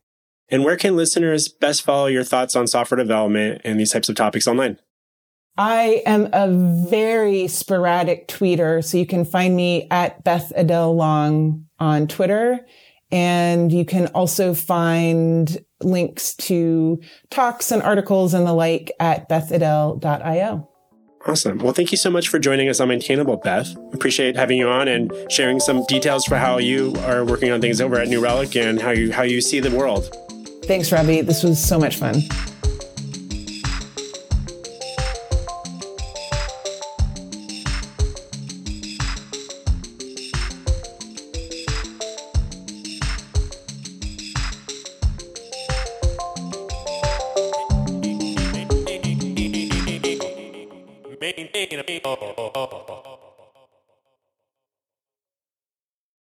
And 0.47 0.63
where 0.63 0.77
can 0.77 0.95
listeners 0.95 1.49
best 1.49 1.81
follow 1.81 2.05
your 2.05 2.23
thoughts 2.23 2.55
on 2.55 2.67
software 2.67 2.97
development 2.97 3.63
and 3.65 3.77
these 3.77 3.91
types 3.91 4.07
of 4.07 4.15
topics 4.15 4.47
online? 4.47 4.79
I 5.57 6.03
am 6.05 6.29
a 6.33 6.49
very 6.87 7.47
sporadic 7.47 8.27
tweeter, 8.27 8.83
so 8.83 8.97
you 8.97 9.05
can 9.05 9.25
find 9.25 9.55
me 9.55 9.87
at 9.89 10.23
Beth 10.23 10.51
Adele 10.55 10.95
Long 10.95 11.65
on 11.79 12.07
Twitter. 12.07 12.65
And 13.11 13.71
you 13.71 13.85
can 13.85 14.07
also 14.07 14.53
find 14.53 15.63
links 15.81 16.35
to 16.35 16.99
talks 17.29 17.71
and 17.71 17.81
articles 17.81 18.33
and 18.33 18.45
the 18.45 18.53
like 18.53 18.91
at 18.99 19.29
bethadele.io. 19.29 20.69
Awesome. 21.25 21.57
Well, 21.57 21.73
thank 21.73 21.91
you 21.91 21.97
so 21.97 22.09
much 22.09 22.29
for 22.29 22.39
joining 22.39 22.69
us 22.69 22.79
on 22.79 22.89
Maintainable, 22.89 23.37
Beth. 23.37 23.75
Appreciate 23.93 24.35
having 24.35 24.57
you 24.57 24.69
on 24.69 24.87
and 24.87 25.11
sharing 25.29 25.59
some 25.59 25.85
details 25.85 26.25
for 26.25 26.37
how 26.37 26.57
you 26.57 26.93
are 26.99 27.25
working 27.25 27.51
on 27.51 27.59
things 27.59 27.81
over 27.81 27.97
at 27.97 28.07
New 28.07 28.21
Relic 28.21 28.55
and 28.55 28.81
how 28.81 28.91
you 28.91 29.11
how 29.11 29.23
you 29.23 29.41
see 29.41 29.59
the 29.59 29.71
world. 29.75 30.15
Thanks, 30.65 30.91
Robby. 30.91 31.21
This 31.21 31.43
was 31.43 31.61
so 31.61 31.79
much 31.79 31.97
fun. 31.97 32.21